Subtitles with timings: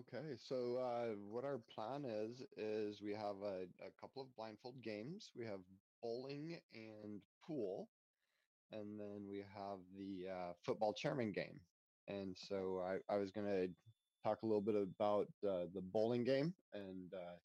[0.00, 4.82] Okay, so uh, what our plan is is we have a, a couple of blindfold
[4.82, 5.30] games.
[5.36, 5.60] We have
[6.02, 7.90] bowling and pool,
[8.72, 11.60] and then we have the uh, football chairman game.
[12.08, 13.68] And so I, I was going to
[14.24, 17.36] talk a little bit about uh, the bowling game and uh,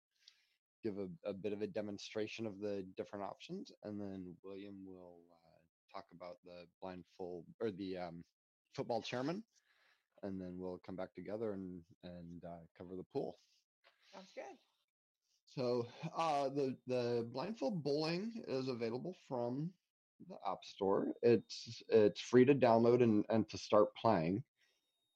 [0.81, 5.17] give a, a bit of a demonstration of the different options, and then William will
[5.29, 8.21] uh, talk about the blindfold or the um,
[8.73, 9.43] football chairman
[10.25, 13.37] and then we'll come back together and and uh, cover the pool.
[14.13, 14.43] Sounds good.
[15.55, 19.69] So uh, the the blindfold bowling is available from
[20.29, 21.07] the App Store.
[21.21, 24.43] It's it's free to download and, and to start playing.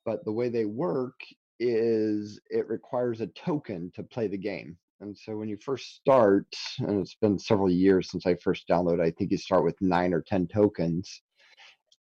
[0.06, 1.20] But the way they work
[1.60, 4.78] is it requires a token to play the game.
[5.02, 6.48] And so when you first start,
[6.80, 10.14] and it's been several years since I first downloaded, I think you start with nine
[10.14, 11.22] or ten tokens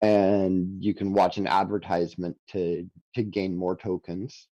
[0.02, 4.48] and you can watch an advertisement to to gain more tokens.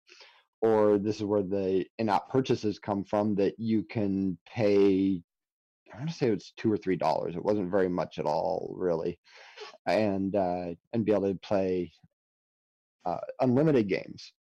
[0.61, 5.23] Or this is where the in-app purchases come from that you can pay
[5.95, 7.37] i want to say it's two or three dollars.
[7.37, 9.19] It wasn't very much at all really.
[9.87, 11.93] And uh, and be able to play
[13.05, 14.33] uh, unlimited games.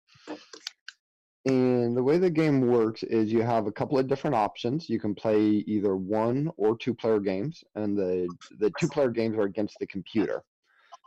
[1.46, 4.88] And the way the game works is you have a couple of different options.
[4.88, 8.26] You can play either one or two player games, and the
[8.58, 10.42] the two player games are against the computer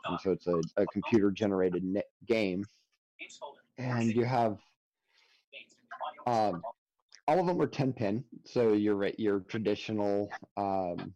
[0.08, 1.84] and so it's a, a computer generated
[2.26, 2.64] game.
[3.78, 4.58] And you have
[6.26, 6.62] um,
[7.28, 11.14] all of them are 10 pin so you're right, your traditional um,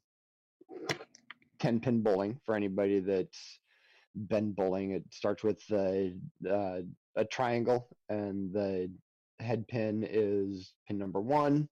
[1.60, 3.60] 10 pin bowling for anybody that's
[4.28, 6.14] been bowling it starts with a,
[6.50, 6.80] uh,
[7.16, 8.92] a triangle and the
[9.42, 11.68] head pin is pin number one.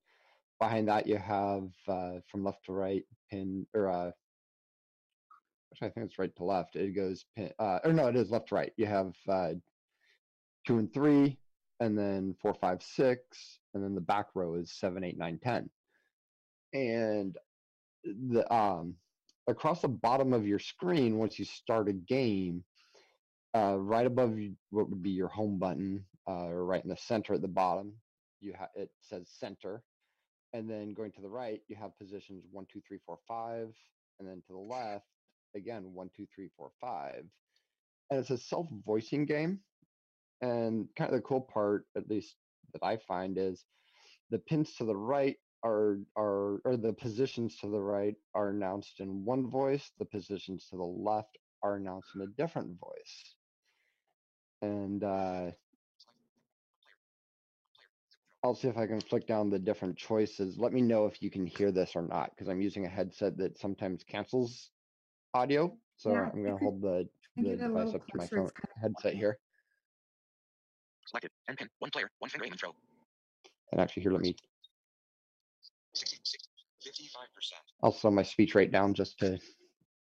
[0.59, 4.11] Behind that you have uh, from left to right pin or uh,
[5.81, 6.75] I think it's right to left.
[6.75, 8.73] It goes pin, uh, or no, it is left to right.
[8.77, 9.53] You have uh,
[10.65, 11.37] two and three,
[11.79, 15.69] and then four, five, six, and then the back row is seven, eight, nine, ten.
[16.73, 17.37] And
[18.03, 18.95] the um
[19.47, 22.63] across the bottom of your screen, once you start a game,
[23.55, 27.33] uh, right above you, what would be your home button, uh, right in the center
[27.33, 27.93] at the bottom,
[28.41, 29.81] you have it says center,
[30.53, 33.73] and then going to the right, you have positions one, two, three, four, five,
[34.19, 35.05] and then to the left,
[35.55, 37.23] again one two three four five
[38.09, 39.59] and it's a self-voicing game
[40.41, 42.35] and kind of the cool part at least
[42.73, 43.65] that i find is
[44.29, 48.99] the pins to the right are are or the positions to the right are announced
[48.99, 53.35] in one voice the positions to the left are announced in a different voice
[54.61, 55.51] and uh
[58.43, 60.57] I'll see if I can flick down the different choices.
[60.57, 63.37] Let me know if you can hear this or not, because I'm using a headset
[63.37, 64.71] that sometimes cancels
[65.33, 65.75] audio.
[65.97, 68.17] So Yeah, I'm going to hold the, can the get a device little up to
[68.17, 69.37] my closer, phone it's kind of headset here.
[71.05, 71.31] Selected.
[71.49, 71.69] N pin.
[71.79, 72.09] One player.
[72.19, 72.75] One finger aim and throw.
[73.71, 74.35] And actually, here, let me,
[75.93, 76.43] 66.
[76.85, 77.17] 55%.
[77.83, 79.37] I'll slow my speech rate down just to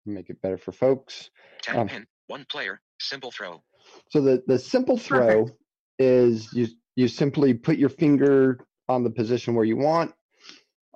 [0.05, 1.31] make it better for folks.
[1.63, 2.07] 10 Um, pin.
[2.27, 2.81] One player.
[3.01, 3.63] Simple throw.
[4.11, 5.49] So the, the simple throw
[5.99, 6.67] is you,
[6.97, 8.59] you simply put your finger
[8.89, 10.13] on the position where you want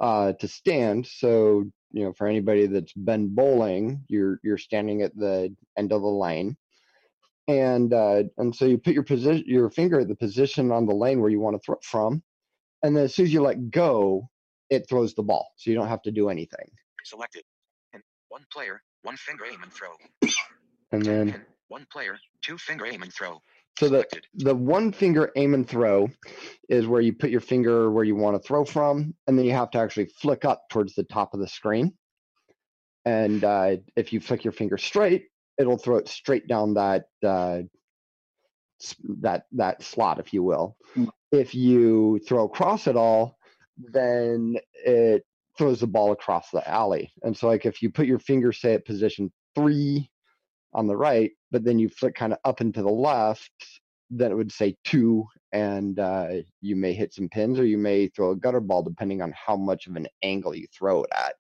[0.01, 1.07] uh, to stand.
[1.07, 6.03] So, you know, for anybody that's been bowling, you're, you're standing at the end of
[6.03, 6.57] the lane.
[7.49, 10.95] And, uh, and so you put your position, your finger at the position on the
[10.95, 12.23] lane where you want to throw it from.
[12.83, 14.29] And then as soon as you let go,
[14.71, 15.49] it throws the ball.
[15.57, 16.71] So you don't have to do anything.
[17.05, 17.43] Selected.
[17.93, 18.81] And one player.
[19.03, 19.91] One finger aim and throw.
[20.93, 21.45] And then.
[21.69, 22.19] One player.
[22.43, 23.41] Two finger aim and throw.
[23.81, 26.11] So the, the one finger aim and throw
[26.69, 29.53] is where you put your finger where you want to throw from, and then you
[29.53, 31.95] have to actually flick up towards the top of the screen.
[33.07, 37.61] And uh, if you flick your finger straight, it'll throw it straight down that uh,
[39.21, 40.77] that that slot, if you will.
[40.95, 41.09] Mm.
[41.33, 43.39] If you throw across it all,
[43.79, 45.25] then it
[45.57, 47.15] throws the ball across the alley.
[47.23, 50.11] And so, like if you put your finger, say at position three
[50.73, 53.51] on the right, but then you flick kind of up and to the left,
[54.11, 56.29] then it would say two, and uh,
[56.61, 59.57] you may hit some pins or you may throw a gutter ball depending on how
[59.57, 61.35] much of an angle you throw it at.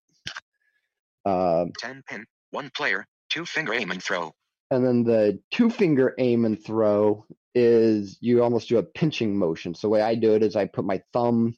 [1.30, 2.24] Um, 10 pin.
[2.50, 3.06] One player.
[3.28, 4.32] Two finger aim and throw.
[4.72, 7.24] and then the two finger aim and throw
[7.54, 9.74] is you almost do a pinching motion.
[9.74, 11.56] So the way I do it is I put my thumb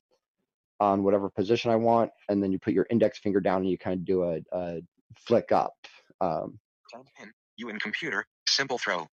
[0.80, 3.78] on whatever position I want, and then you put your index finger down and you
[3.78, 4.82] kind of do a, a
[5.16, 5.74] flick up.
[6.20, 6.58] Um,
[6.90, 7.32] 10 pin.
[7.62, 8.26] You in computer.
[8.48, 9.06] Simple throw.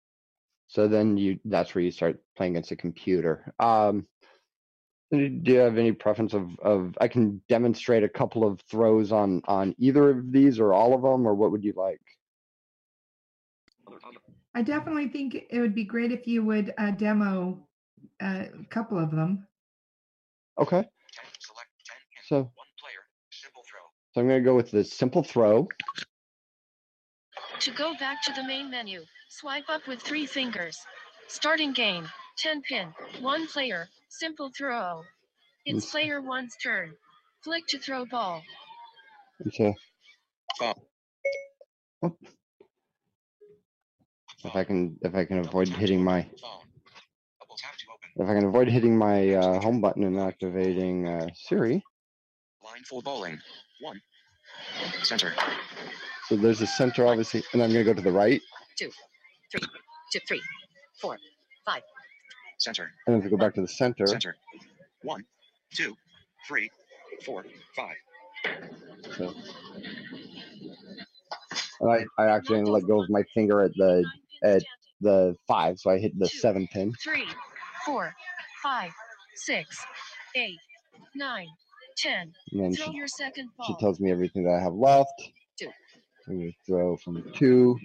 [0.69, 3.53] So then you that's where you start playing against a computer.
[3.59, 4.07] Um,
[5.11, 9.43] do you have any preference of, of I can demonstrate a couple of throws on
[9.49, 12.01] on either of these or all of them or what would you like?
[14.55, 17.67] I definitely think it would be great if you would uh, demo
[18.21, 19.45] A couple of them.
[20.57, 20.85] Okay.
[21.41, 21.97] Select 10.
[22.29, 23.03] So, One player.
[23.33, 23.81] Simple throw.
[24.13, 25.67] so I'm going to go with the simple throw.
[27.61, 30.79] To go back to the main menu, swipe up with three fingers.
[31.29, 32.07] Starting game,
[32.39, 35.03] 10 pin, 1 player, simple throw.
[35.65, 36.95] It's player 1's turn.
[37.43, 38.43] Flick to throw ball.
[39.47, 39.75] Okay.
[40.57, 40.75] so
[42.03, 42.15] Oh.
[44.45, 46.61] if I can if I can avoid hitting my Phone.
[47.41, 48.11] Double tap to open.
[48.23, 51.83] if I can avoid hitting my uh, home button and activating uh, Siri.
[52.63, 53.39] Blindfold bowling.
[53.81, 54.01] One.
[55.03, 55.33] Center.
[56.29, 58.41] So there's a center obviously, and I'm going to go to the right.
[58.77, 58.91] Two,
[60.27, 60.43] three,
[61.01, 61.19] four,
[61.65, 61.83] five.
[62.59, 62.91] Center.
[63.07, 64.35] And then if we go back to the center, Center.
[65.03, 65.25] One.
[65.75, 65.97] Two.
[66.49, 66.71] Three.
[67.25, 67.45] Four.
[67.75, 67.97] Five.
[69.17, 69.35] so
[71.81, 74.05] and I, I accidentally let go of my finger at the
[74.43, 74.63] at-
[75.03, 76.39] the five, so I hit the Two.
[76.39, 76.91] seven pin.
[77.05, 77.27] Three,
[77.85, 78.15] four,
[78.63, 78.91] five,
[79.35, 79.85] six,
[80.35, 80.59] eight,
[81.15, 81.49] nine,
[81.99, 82.33] ten.
[82.53, 85.13] And then Throw she, your second she tells me everything that I have left.
[86.27, 86.33] Two.
[86.33, 87.79] Going to throw from two.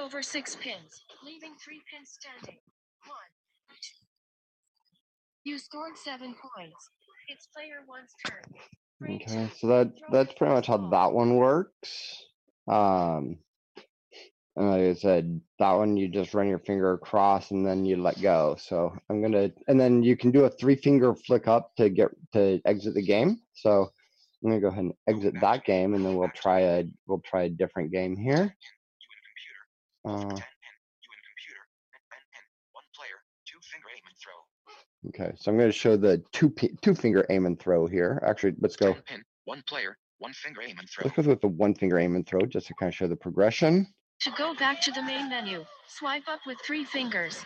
[0.00, 2.58] over six pins, leaving three pins standing.
[3.06, 3.16] One.
[5.44, 6.90] You scored seven points.
[7.28, 9.16] It's player one's turn.
[9.16, 12.24] Okay, so that that's pretty much how that one works.
[12.68, 13.38] Um,
[14.56, 17.96] and like I said, that one you just run your finger across and then you
[17.96, 18.56] let go.
[18.58, 22.08] So I'm gonna, and then you can do a three finger flick up to get
[22.34, 23.40] to exit the game.
[23.54, 23.90] So
[24.42, 27.44] I'm gonna go ahead and exit that game, and then we'll try a we'll try
[27.44, 28.34] a different game here.
[28.34, 29.62] You in a computer.
[30.04, 30.72] Uh, Ten pin.
[31.00, 31.62] You in a computer.
[32.10, 32.44] Pen pin.
[32.72, 33.16] One player.
[33.46, 35.28] Two finger aim and throw.
[35.28, 38.22] okay, so I'm gonna show the two two finger aim and throw here.
[38.26, 38.92] Actually, let's go.
[39.06, 39.22] Pin.
[39.46, 39.96] One player.
[40.18, 41.04] One finger aim and throw.
[41.04, 43.16] Let's go with the one finger aim and throw just to kind of show the
[43.16, 43.86] progression.
[44.24, 47.44] To go back to the main menu, swipe up with three fingers.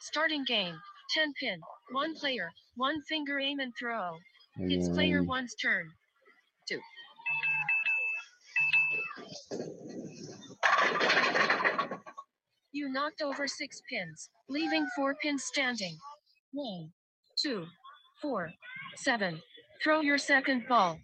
[0.00, 0.74] Starting game,
[1.14, 1.60] 10 pin,
[1.92, 4.16] one player, one finger aim and throw.
[4.58, 5.26] It's player mm.
[5.26, 5.90] one's turn.
[6.66, 6.80] Two.
[12.72, 15.98] You knocked over six pins, leaving four pins standing.
[16.52, 16.90] One,
[17.36, 17.66] two,
[18.22, 18.50] four,
[18.96, 19.42] seven.
[19.82, 20.98] Throw your second ball.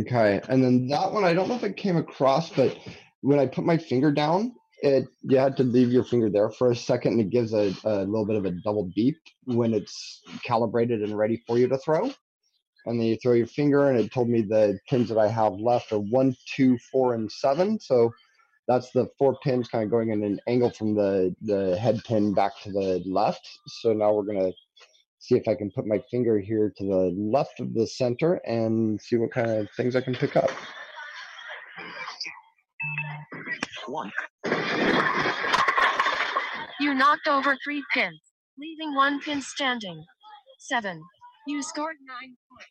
[0.00, 2.76] Okay, and then that one I don't know if it came across, but
[3.22, 6.70] when I put my finger down, it you had to leave your finger there for
[6.70, 10.22] a second, and it gives a, a little bit of a double beep when it's
[10.44, 12.10] calibrated and ready for you to throw.
[12.86, 15.54] And then you throw your finger, and it told me the pins that I have
[15.54, 17.78] left are one, two, four, and seven.
[17.78, 18.10] So
[18.66, 22.32] that's the four pins kind of going in an angle from the the head pin
[22.32, 23.46] back to the left.
[23.66, 24.52] So now we're gonna
[25.18, 28.98] see if I can put my finger here to the left of the center and
[29.00, 30.50] see what kind of things I can pick up.
[33.86, 34.12] One.
[36.80, 38.20] You knocked over three pins,
[38.58, 40.04] leaving one pin standing.
[40.58, 41.02] Seven.
[41.46, 42.70] You scored nine points.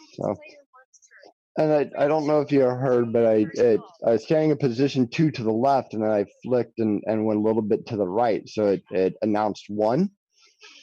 [0.00, 1.32] It's So- player one's turn.
[1.58, 4.58] And I, I don't know if you heard, but I it, I was standing in
[4.58, 7.86] position two to the left, and then I flicked and, and went a little bit
[7.86, 8.42] to the right.
[8.48, 10.10] So it, it announced one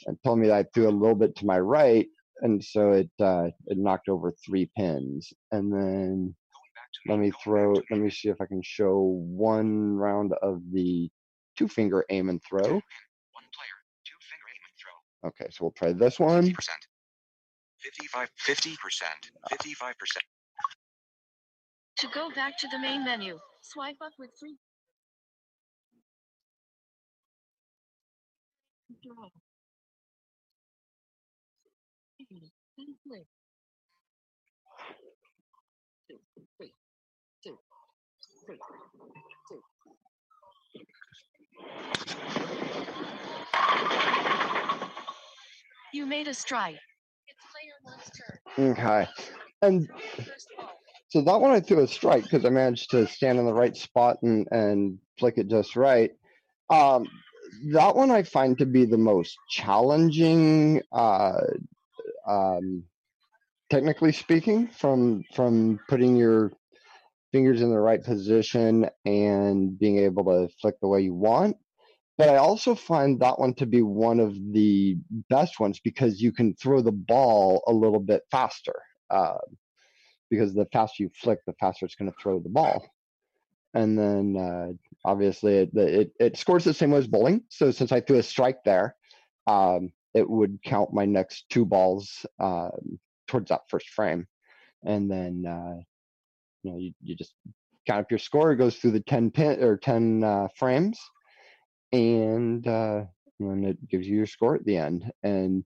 [0.06, 2.06] and told me that I threw a little bit to my right,
[2.42, 5.32] and so it uh, it knocked over three pins.
[5.52, 6.43] And then Going back to
[7.06, 7.74] let me throw.
[7.90, 11.10] Let me see if I can show one round of the
[11.56, 12.62] two finger aim and throw.
[12.62, 13.78] One player.
[14.04, 15.28] Two finger aim and throw.
[15.28, 16.44] Okay, so we'll try this one.
[16.44, 16.54] 50%.
[17.84, 18.76] 55, 50%,
[19.52, 19.76] 55%.
[19.76, 20.74] Ah.
[21.98, 24.56] To go back to the main menu, swipe up with three.
[29.02, 29.28] Draw.
[32.20, 33.26] Aim, and flick.
[36.08, 36.18] Two,
[36.56, 36.72] three,
[37.44, 37.58] two,
[38.46, 38.58] three,
[39.48, 39.60] two.
[45.92, 46.78] You made a strike.
[47.28, 48.72] It's player one's turn.
[48.72, 49.08] Okay,
[49.62, 49.88] and
[51.14, 53.76] So that one I threw a strike because I managed to stand in the right
[53.76, 56.10] spot and, and flick it just right.
[56.70, 57.06] Um,
[57.72, 61.40] that one I find to be the most challenging, uh,
[62.26, 62.82] um,
[63.70, 66.50] technically speaking, from from putting your
[67.34, 71.56] fingers in the right position and being able to flick the way you want.
[72.16, 74.96] But I also find that one to be one of the
[75.28, 78.80] best ones because you can throw the ball a little bit faster.
[79.10, 79.38] Uh,
[80.30, 82.88] because the faster you flick, the faster it's going to throw the ball.
[83.74, 84.72] And then uh,
[85.04, 87.42] obviously it, it it scores the same way as bowling.
[87.48, 88.94] So since I threw a strike there,
[89.48, 94.28] um, it would count my next two balls um, towards that first frame,
[94.84, 95.82] and then uh,
[96.64, 97.34] you know you, you just
[97.86, 98.52] count up your score.
[98.52, 100.98] It goes through the ten pin or ten uh, frames,
[101.92, 103.04] and, uh,
[103.38, 105.10] and then it gives you your score at the end.
[105.22, 105.64] And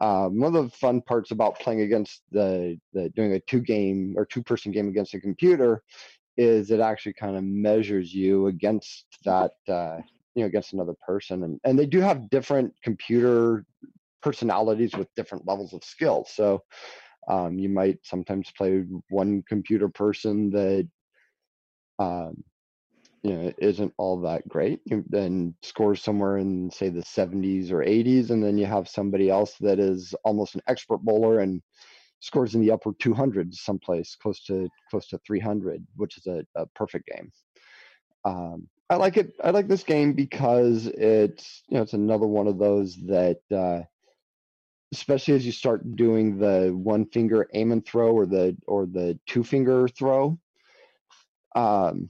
[0.00, 4.14] um, one of the fun parts about playing against the, the doing a two game
[4.16, 5.82] or two person game against a computer
[6.36, 9.98] is it actually kind of measures you against that uh,
[10.34, 13.66] you know against another person and and they do have different computer
[14.22, 16.62] personalities with different levels of skill so
[17.30, 20.88] um, you might sometimes play one computer person that
[22.00, 22.42] um,
[23.22, 28.30] you know isn't all that great then scores somewhere in say the 70s or 80s
[28.30, 31.62] and then you have somebody else that is almost an expert bowler and
[32.20, 36.66] scores in the upper 200s someplace close to close to 300 which is a, a
[36.74, 37.30] perfect game.
[38.24, 42.48] Um, i like it i like this game because it's you know it's another one
[42.48, 43.82] of those that uh,
[44.92, 49.18] especially as you start doing the one finger aim and throw or the or the
[49.26, 50.38] two finger throw
[51.54, 52.08] um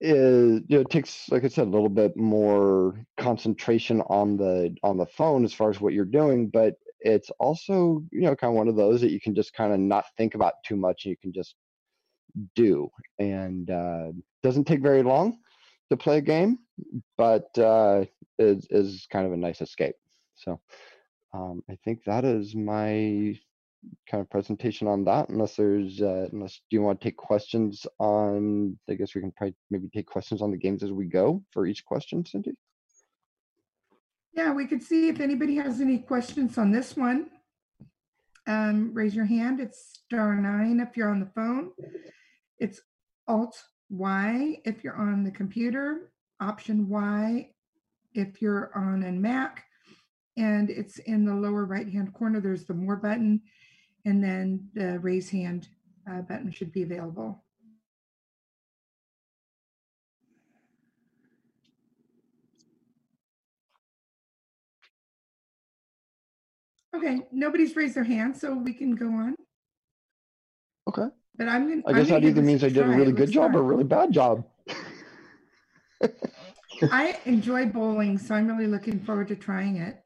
[0.00, 4.74] is you know, it takes like i said a little bit more concentration on the
[4.82, 8.52] on the phone as far as what you're doing but it's also you know kind
[8.52, 11.04] of one of those that you can just kind of not think about too much
[11.04, 11.54] and you can just
[12.54, 12.90] do.
[13.18, 15.38] And uh doesn't take very long
[15.90, 16.58] to play a game
[17.16, 18.04] but uh
[18.38, 19.96] is is kind of a nice escape.
[20.34, 20.60] So
[21.34, 23.36] um i think that is my
[24.08, 27.86] kind of presentation on that unless there's uh, unless do you want to take questions
[27.98, 31.42] on i guess we can probably maybe take questions on the games as we go
[31.50, 32.52] for each question cindy
[34.34, 37.28] Yeah, we could see if anybody has any questions on this one.
[38.46, 39.60] Um, raise your hand.
[39.60, 41.72] It's star nine if you're on the phone.
[42.58, 42.80] It's
[43.28, 47.50] alt Y if you're on the computer, option Y
[48.14, 49.64] if you're on a Mac.
[50.36, 52.40] And it's in the lower right-hand corner.
[52.40, 53.42] There's the more button.
[54.04, 55.68] And then the raise hand
[56.10, 57.44] uh, button should be available.
[66.94, 69.34] Okay, nobody's raised their hand, so we can go on.
[70.88, 71.82] okay But I'm gonna.
[71.86, 74.12] i guess that either means i did a really good job or a really bad
[74.12, 74.44] job
[76.90, 80.01] I enjoy bowling, so I'm really looking forward to trying it.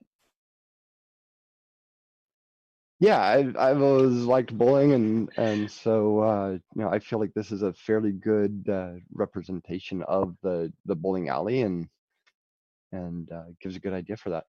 [3.01, 7.35] Yeah I've, I've always liked bowling and and so uh you know i feel like
[7.35, 11.89] this is a fairly good uh representation of the the bowling alley and
[12.93, 14.45] and uh gives a good idea for that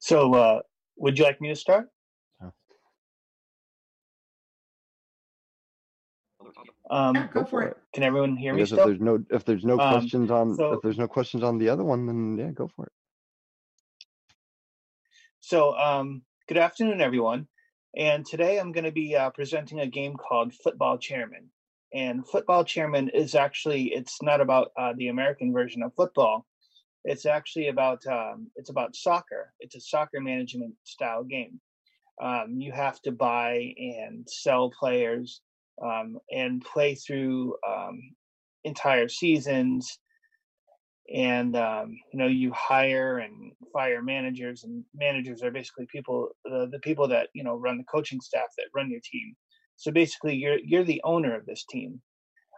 [0.00, 0.60] So, uh,
[0.96, 1.88] would you like me to start?
[6.90, 7.76] Um, Yeah, go for it.
[7.92, 10.72] Can everyone hear me guess if there's no if there's no Um, questions on so-
[10.72, 12.92] if there's no questions on the other one then yeah go for it
[15.42, 17.48] So, um, good afternoon, everyone.
[17.96, 21.48] And today I'm going to be uh, presenting a game called Football Chairman.
[21.94, 26.46] And Football Chairman is actually it's not about uh, the American version of football.
[27.04, 29.54] It's actually about um, it's about soccer.
[29.60, 31.58] It's a soccer management style game.
[32.22, 35.40] Um, you have to buy and sell players
[35.82, 37.98] um, and play through um,
[38.64, 39.98] entire seasons
[41.12, 46.68] and um, you know you hire and fire managers and managers are basically people the,
[46.70, 49.34] the people that you know run the coaching staff that run your team.
[49.76, 52.00] So basically you're you're the owner of this team.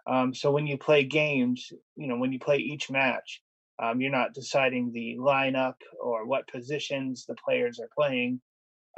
[0.06, 3.40] Um, so when you play games you know when you play each match
[3.82, 8.40] um, you're not deciding the lineup or what positions the players are playing.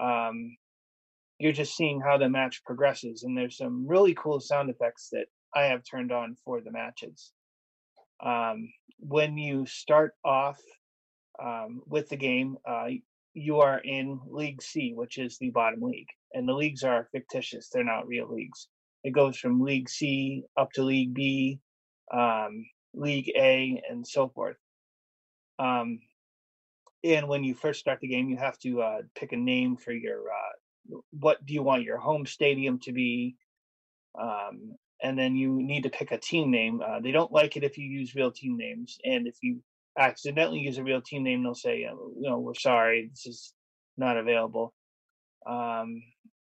[0.01, 0.57] Um,
[1.39, 5.27] you're just seeing how the match progresses and there's some really cool sound effects that
[5.55, 7.33] i have turned on for the matches.
[8.25, 10.61] Um, when you start off
[11.43, 12.89] um, with the game, uh,
[13.35, 17.69] you are in League C, which is the bottom league, and the leagues are fictitious;
[17.69, 18.69] they're not real leagues.
[19.03, 21.61] It goes from League C up to League B,
[22.13, 24.57] um, League A, and so forth.
[25.59, 26.01] Um,
[27.03, 29.93] and when you first start the game, you have to uh, pick a name for
[29.93, 33.37] your uh, what do you want your home stadium to be,
[34.19, 36.81] um, and then you need to pick a team name.
[36.81, 39.63] Uh, they don't like it if you use real team names, and if you
[39.99, 43.55] accidentally use a real team name, they'll say, uh, "You know, we're sorry, this is
[43.99, 44.73] not available."
[45.47, 46.03] Um,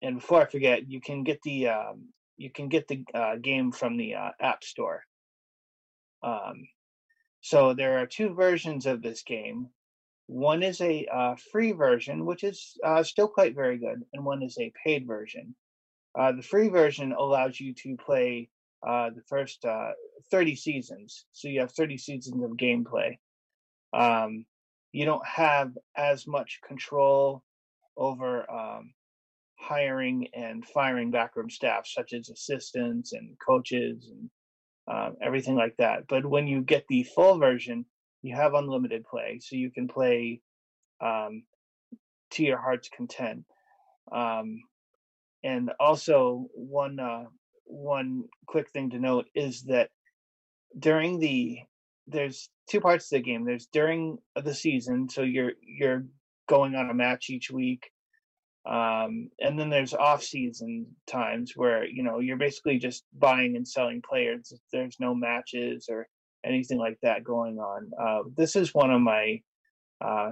[0.04, 3.72] and before I forget, you can get the um, you can get the uh, game
[3.72, 5.02] from the uh, App Store.
[6.22, 6.68] Um,
[7.42, 9.70] so there are two versions of this game.
[10.28, 14.44] One is a uh, free version, which is uh, still quite very good, and one
[14.44, 15.56] is a paid version.
[16.18, 18.50] Uh, the free version allows you to play
[18.88, 19.92] uh, the first uh,
[20.32, 21.26] 30 seasons.
[21.34, 23.18] So you have 30 seasons of gameplay.
[23.94, 24.46] Um,
[24.92, 27.44] you don't have as much control
[27.98, 28.94] over um,
[29.60, 34.30] hiring and firing backroom staff, such as assistants and coaches and
[34.88, 36.08] um, everything like that.
[36.08, 37.86] But when you get the full version,
[38.22, 40.42] you have unlimited play, so you can play
[41.02, 41.44] um,
[42.32, 43.44] to your heart's content.
[44.12, 44.62] Um,
[45.46, 47.26] and also, one uh,
[47.66, 49.92] one quick thing to note is that
[50.78, 51.60] during the
[52.08, 53.46] there's two parts to the game.
[53.46, 56.06] There's during the season, so you're you're
[56.50, 57.92] going on a match each week,
[58.66, 63.68] um, and then there's off season times where you know you're basically just buying and
[63.68, 64.52] selling players.
[64.74, 66.08] There's no matches or
[66.44, 67.92] anything like that going on.
[68.02, 69.42] Uh, this is one of my
[70.02, 70.32] uh,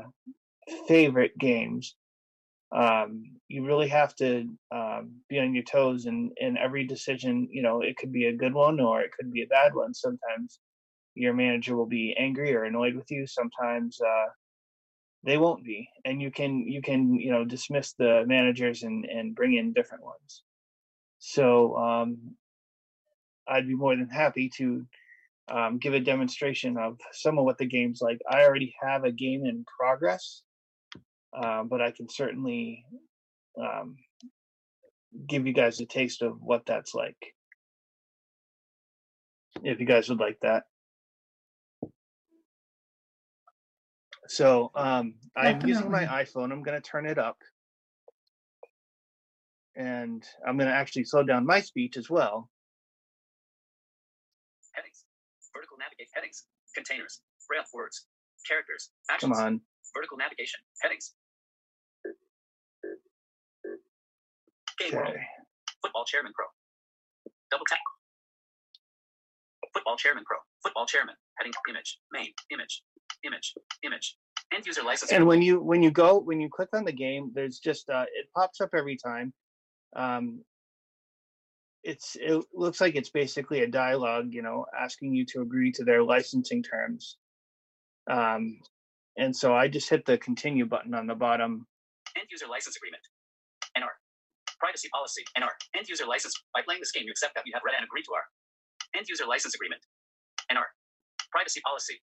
[0.88, 1.96] favorite games.
[2.75, 7.62] Um, you really have to um, be on your toes, and in every decision, you
[7.62, 9.93] know, it could be a good one or it could be a bad one.
[9.93, 10.60] Sometimes
[11.13, 13.27] your manager will be angry or annoyed with you.
[13.27, 14.25] Sometimes uh,
[15.24, 19.36] they won't be, and you can you can you know dismiss the managers and and
[19.36, 20.41] bring in different ones.
[21.19, 22.36] So um,
[23.48, 24.83] I'd be more than happy to
[25.48, 28.19] um, give a demonstration of some of what the game's like.
[28.27, 30.41] I already have a game in progress,
[31.38, 32.83] uh, but I can certainly
[33.60, 33.95] um,
[35.27, 37.17] give you guys a taste of what that's like.
[39.63, 40.63] If you guys would like that.
[44.27, 46.51] So um, I'm using my iPhone.
[46.51, 47.38] I'm going to turn it up.
[49.75, 52.50] And I'm going to actually slow down my speech as well.
[54.74, 55.05] Headings.
[55.53, 56.45] Vertical navigate headings.
[56.75, 57.22] Containers.
[57.48, 58.05] Braille words.
[58.48, 58.89] Characters.
[59.19, 59.39] Come Actions.
[59.39, 59.62] on.
[59.95, 60.60] Vertical navigation.
[60.81, 61.13] Headings.
[64.80, 64.98] Game.
[64.98, 65.22] Okay.
[65.82, 66.46] Football chairman pro.
[67.51, 67.80] Double tap.
[69.74, 70.38] Football chairman pro.
[70.63, 71.15] Football chairman.
[71.38, 72.00] Heading image.
[72.12, 72.32] Main.
[72.51, 72.84] Image.
[73.25, 73.53] Image.
[73.84, 74.18] Image.
[74.53, 75.12] End user license.
[75.12, 78.06] And when you when you go when you click on the game, there's just uh,
[78.13, 79.34] it pops up every time.
[79.96, 80.44] Um,
[81.84, 85.84] it's it looks like it's basically a dialogue, you know, asking you to agree to
[85.84, 87.18] their licensing terms.
[88.10, 88.60] Um,
[89.18, 91.68] and so I just hit the continue button on the bottom.
[92.16, 93.03] End user license agreement.
[94.63, 95.23] Privacy policy.
[95.37, 95.51] NR.
[95.75, 96.31] End user license.
[96.55, 98.23] By playing this game, you accept that you have read and agreed to our
[98.95, 99.83] end user license agreement.
[100.49, 100.63] NR.
[101.31, 101.99] Privacy policy.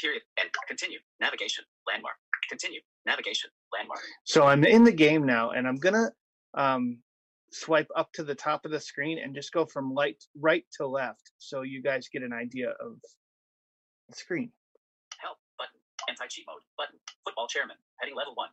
[0.00, 0.22] Period.
[0.40, 0.98] And continue.
[1.20, 1.62] Navigation.
[1.86, 2.16] Landmark.
[2.48, 2.80] Continue.
[3.06, 3.50] Navigation.
[3.72, 4.00] Landmark.
[4.24, 6.10] So I'm in the game now, and I'm gonna
[6.54, 6.98] um,
[7.52, 10.86] swipe up to the top of the screen and just go from light right to
[10.88, 12.98] left, so you guys get an idea of
[14.08, 14.50] the screen.
[15.18, 15.78] Help button.
[16.08, 16.98] Anti cheat mode button.
[17.24, 17.76] Football chairman.
[18.00, 18.48] Heading level one.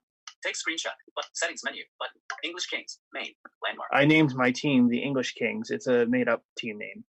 [0.45, 0.95] Take screenshot.
[1.15, 2.19] But settings menu button.
[2.43, 2.99] English Kings.
[3.13, 3.33] Main.
[3.63, 3.89] Landmark.
[3.93, 5.69] I named my team the English Kings.
[5.69, 7.03] It's a made-up team name.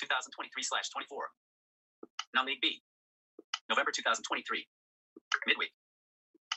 [0.00, 1.28] 2023 slash 24.
[2.34, 2.82] Non-League B.
[3.68, 4.66] November 2023.
[5.46, 5.70] Midweek.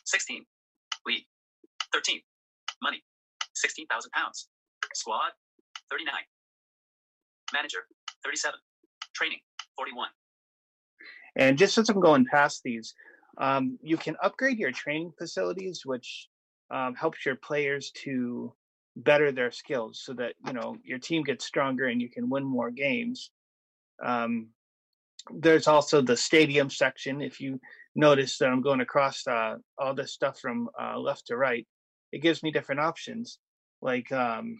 [0.06, 0.46] 16.
[1.06, 1.26] League.
[1.94, 2.20] 13.
[2.82, 3.04] Money.
[3.56, 4.48] 16,000 pounds.
[4.94, 5.32] Squad.
[5.92, 6.14] 39.
[7.54, 7.80] Manager.
[8.24, 8.60] 37.
[9.16, 9.40] Training.
[9.78, 10.08] 41.
[11.36, 12.94] And just as I'm going past these,
[13.38, 16.28] um, you can upgrade your training facilities, which
[16.70, 18.54] um, helps your players to
[18.98, 22.44] better their skills, so that you know your team gets stronger and you can win
[22.44, 23.32] more games.
[24.04, 24.50] Um,
[25.34, 27.22] there's also the stadium section.
[27.22, 27.60] If you
[27.96, 31.68] notice that I'm going across uh, all this stuff from uh, left to right,
[32.12, 33.40] it gives me different options,
[33.82, 34.60] like um,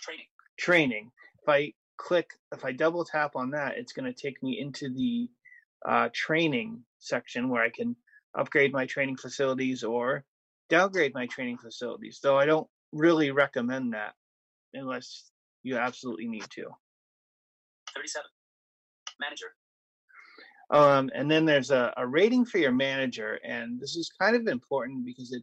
[0.00, 0.26] Training.
[0.58, 1.10] training.
[1.42, 4.90] If I click, if I double tap on that, it's going to take me into
[4.90, 5.28] the
[5.86, 7.96] uh, training section where I can
[8.36, 10.24] upgrade my training facilities or
[10.68, 12.20] downgrade my training facilities.
[12.22, 14.14] Though I don't really recommend that
[14.72, 15.30] unless
[15.62, 16.66] you absolutely need to.
[17.94, 18.24] 37.
[19.20, 19.46] Manager.
[20.70, 24.46] Um, and then there's a, a rating for your manager, and this is kind of
[24.46, 25.42] important because it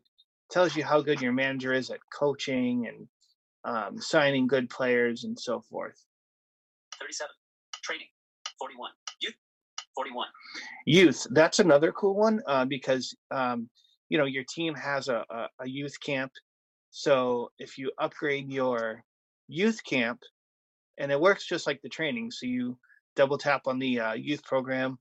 [0.50, 3.08] tells you how good your manager is at coaching and
[3.64, 6.04] um, signing good players and so forth.
[7.00, 7.30] 37.
[7.84, 8.08] Training.
[8.60, 8.92] 41.
[10.06, 10.14] Youth.
[10.14, 10.28] 41.
[10.86, 13.70] Youth, that's another cool one uh, because um,
[14.10, 16.32] you know your team has a, a, a youth camp.
[16.92, 19.04] So if you upgrade your
[19.48, 20.20] youth camp,
[20.98, 22.78] and it works just like the training, so you
[23.16, 24.98] double tap on the uh, youth program,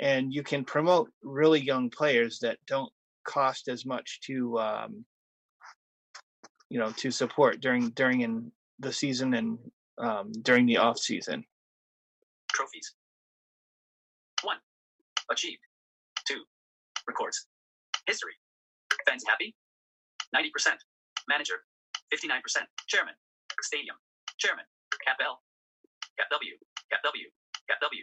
[0.00, 2.92] and you can promote really young players that don't
[3.24, 5.04] cost as much to um,
[6.68, 9.58] you know to support during during in the season and
[9.98, 11.44] um, during the off season.
[12.52, 12.94] Trophies.
[15.26, 15.34] 1.
[15.34, 15.60] Achieved.
[16.28, 16.34] 2.
[17.06, 17.46] Records.
[18.06, 18.32] History.
[19.06, 19.54] Fans happy?
[20.34, 20.74] 90%.
[21.28, 21.54] Manager.
[22.12, 22.62] 59%.
[22.88, 23.14] Chairman.
[23.62, 23.96] Stadium.
[24.38, 24.64] Chairman.
[25.04, 25.40] Cap L.
[26.18, 26.52] Cap W.
[26.90, 27.24] Cap W.
[27.68, 28.02] Cap W.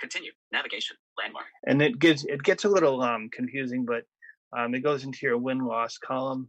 [0.00, 0.32] Continue.
[0.52, 0.96] Navigation.
[1.18, 1.46] Landmark.
[1.66, 4.04] and it gets it gets a little um, confusing, but
[4.56, 6.48] um, it goes into your win loss column.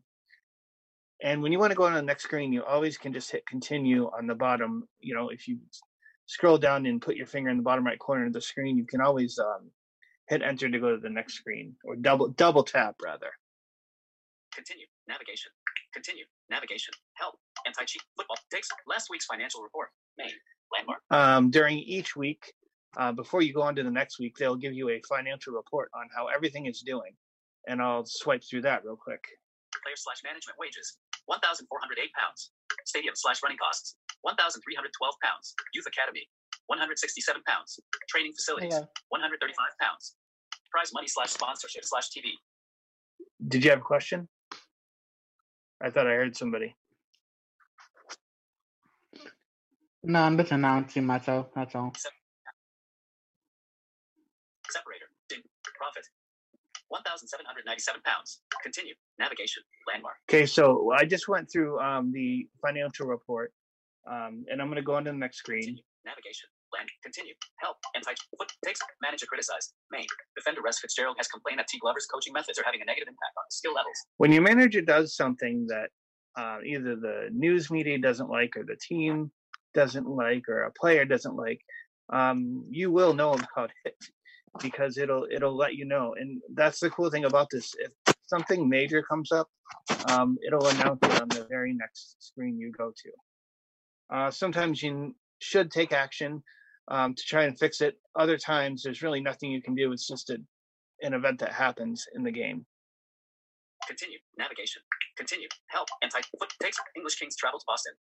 [1.22, 3.46] And when you want to go on the next screen, you always can just hit
[3.46, 4.88] continue on the bottom.
[5.00, 5.60] You know, if you
[6.28, 8.86] scroll down and put your finger in the bottom right corner of the screen, you
[8.86, 9.70] can always um,
[10.30, 13.32] hit enter to go to the next screen or double double tap rather.
[14.54, 14.86] Continue.
[15.08, 15.52] Navigation.
[15.94, 16.26] Continue.
[16.50, 16.94] Navigation.
[17.16, 17.36] Help.
[17.66, 18.02] Anti-cheat.
[18.16, 18.38] Football.
[18.52, 19.90] Takes last week's financial report.
[20.18, 20.30] Main.
[20.74, 21.02] Landmark.
[21.10, 22.54] Um, during each week,
[22.98, 25.90] uh, before you go on to the next week, they'll give you a financial report
[25.94, 27.14] on how everything is doing,
[27.68, 29.22] and I'll swipe through that real quick.
[29.84, 30.98] Player slash management wages.
[31.26, 31.66] 1,408
[32.14, 32.52] pounds.
[32.86, 33.96] Stadium slash running costs.
[34.22, 35.54] 1,312 pounds.
[35.74, 36.28] Youth Academy.
[36.70, 37.80] 167 pounds.
[38.08, 38.74] Training facilities.
[39.10, 40.16] 135 pounds.
[40.72, 42.34] Prize money slash sponsorship slash TV.
[43.48, 44.30] Did you have a question?
[45.82, 46.76] I thought I heard somebody.
[50.04, 51.48] No, I'm just announcing myself.
[51.56, 51.92] That's all.
[54.70, 55.06] Separator.
[55.28, 55.42] Ding.
[55.76, 56.06] Profit.
[56.90, 58.42] 1,797 pounds.
[58.62, 58.94] Continue.
[59.18, 59.64] Navigation.
[59.92, 60.16] Landmark.
[60.30, 63.52] Okay, so I just went through um, the financial report,
[64.10, 65.64] um, and I'm going to go on to the next screen.
[65.64, 65.84] Continue.
[66.06, 66.50] Navigation.
[66.76, 66.90] Land.
[67.04, 67.34] Continue.
[67.60, 67.78] Help.
[67.96, 68.14] Anti.
[68.38, 68.52] Foot.
[68.66, 68.80] Takes.
[69.02, 69.74] Manager criticized.
[69.92, 70.06] Main.
[70.36, 71.80] Defender Russ Fitzgerald has complained that T.
[71.80, 73.98] Glover's coaching methods are having a negative impact on skill levels.
[74.18, 75.90] When your manager does something that
[76.38, 79.32] uh, either the news media doesn't like, or the team
[79.74, 81.62] doesn't like, or a player doesn't like,
[82.12, 83.96] um, you will know about it
[84.62, 86.16] because it'll it'll let you know.
[86.20, 87.74] And that's the cool thing about this.
[87.80, 89.48] If something major comes up,
[90.10, 94.16] um, it'll announce it on the very next screen you go to.
[94.16, 96.44] Uh, sometimes you should take action
[96.90, 97.96] um, to try and fix it.
[98.18, 99.92] Other times, there's really nothing you can do.
[99.92, 100.38] It's just a,
[101.02, 102.66] an event that happens in the game.
[103.88, 104.18] Continue.
[104.38, 104.82] Navigation.
[105.18, 105.48] Continue.
[105.68, 105.88] Help.
[106.04, 106.20] Anti.
[106.40, 106.54] Foot.
[106.62, 106.78] Takes.
[106.96, 107.94] English Kings travel to Boston.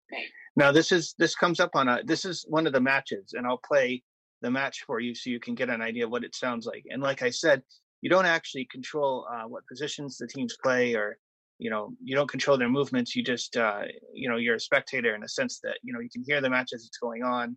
[0.56, 3.46] Now this is this comes up on a this is one of the matches, and
[3.46, 4.02] I'll play
[4.42, 6.84] the match for you so you can get an idea of what it sounds like.
[6.90, 7.62] And like I said,
[8.02, 11.18] you don't actually control uh, what positions the teams play, or
[11.58, 13.14] you know you don't control their movements.
[13.14, 16.10] You just uh, you know you're a spectator in a sense that you know you
[16.10, 17.56] can hear the match as it's going on.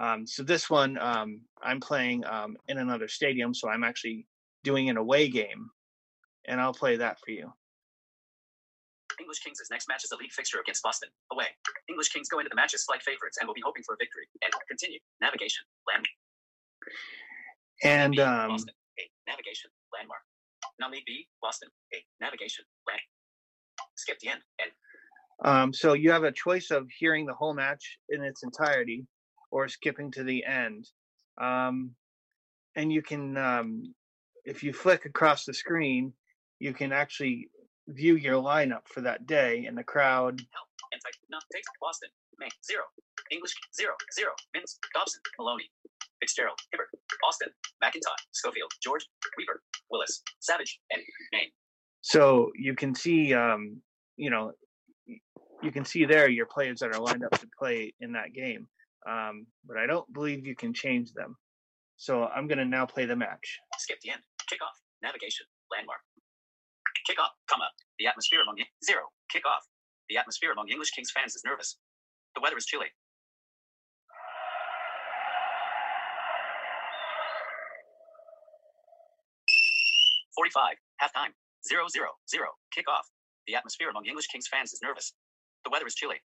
[0.00, 4.26] Um, so this one um, I'm playing um, in another stadium, so I'm actually
[4.64, 5.70] doing an away game,
[6.46, 7.52] and I'll play that for you.
[9.20, 11.08] English Kings' next match is a league fixture against Boston.
[11.32, 11.46] Away.
[11.88, 13.96] English Kings go into the match as slight favorites and will be hoping for a
[13.98, 14.26] victory.
[14.42, 14.98] And continue.
[15.20, 15.64] Navigation.
[15.92, 16.06] Land.
[17.84, 18.74] And um, Boston.
[18.98, 19.30] A.
[19.30, 19.70] Navigation.
[19.92, 20.20] Landmark.
[20.80, 21.28] Non-league B.
[21.42, 21.68] Boston.
[21.94, 21.98] A.
[22.20, 22.64] Navigation.
[22.88, 23.00] Land.
[23.96, 24.40] Skip the end.
[24.58, 24.70] And
[25.44, 29.06] Um, so you have a choice of hearing the whole match in its entirety
[29.52, 30.88] or skipping to the end.
[31.40, 31.94] Um,
[32.74, 33.94] and you can, um,
[34.44, 36.12] if you flick across the screen,
[36.58, 37.48] you can actually
[37.88, 40.40] view your lineup for that day and the crowd.
[40.52, 40.68] help.
[40.92, 41.08] Anti.
[41.30, 41.40] Non.
[41.52, 41.68] Takes.
[41.80, 42.08] Boston.
[42.38, 42.50] Main.
[42.64, 42.82] Zero.
[43.30, 43.54] English.
[43.76, 43.92] Zero.
[44.14, 44.32] Zero.
[44.54, 44.78] Mins.
[44.94, 45.20] Dobson.
[45.38, 45.70] Maloney.
[46.20, 46.58] Fitzgerald.
[46.70, 46.88] Hibbert.
[47.26, 47.48] Austin
[47.82, 48.20] McIntyre.
[48.32, 48.72] Schofield.
[48.82, 49.06] George.
[49.36, 49.62] Weaver.
[49.90, 50.22] Willis.
[50.40, 50.80] Savage.
[50.90, 51.50] And Main.
[52.00, 53.80] So you can see, um,
[54.16, 54.52] you know,
[55.62, 58.66] you can see there your players that are lined up to play in that game.
[59.08, 61.36] Um, but I don't believe you can change them.
[61.96, 63.60] So I'm going to now play the match.
[63.78, 64.22] Skip the end.
[64.48, 64.76] Kick off.
[65.02, 65.46] Navigation.
[65.70, 66.00] Landmark.
[67.08, 67.68] Kickoff, comma.
[67.98, 69.10] The atmosphere among zero.
[69.30, 69.64] Kick off.
[70.10, 71.78] The atmosphere among English Kings fans is nervous.
[72.36, 72.88] The weather is chilly.
[80.36, 80.76] Forty-five.
[81.02, 81.32] Halftime.
[81.68, 82.48] Zero zero zero.
[82.74, 83.06] Kick off.
[83.46, 85.12] The atmosphere among English Kings fans is nervous.
[85.64, 86.20] The weather is chilly.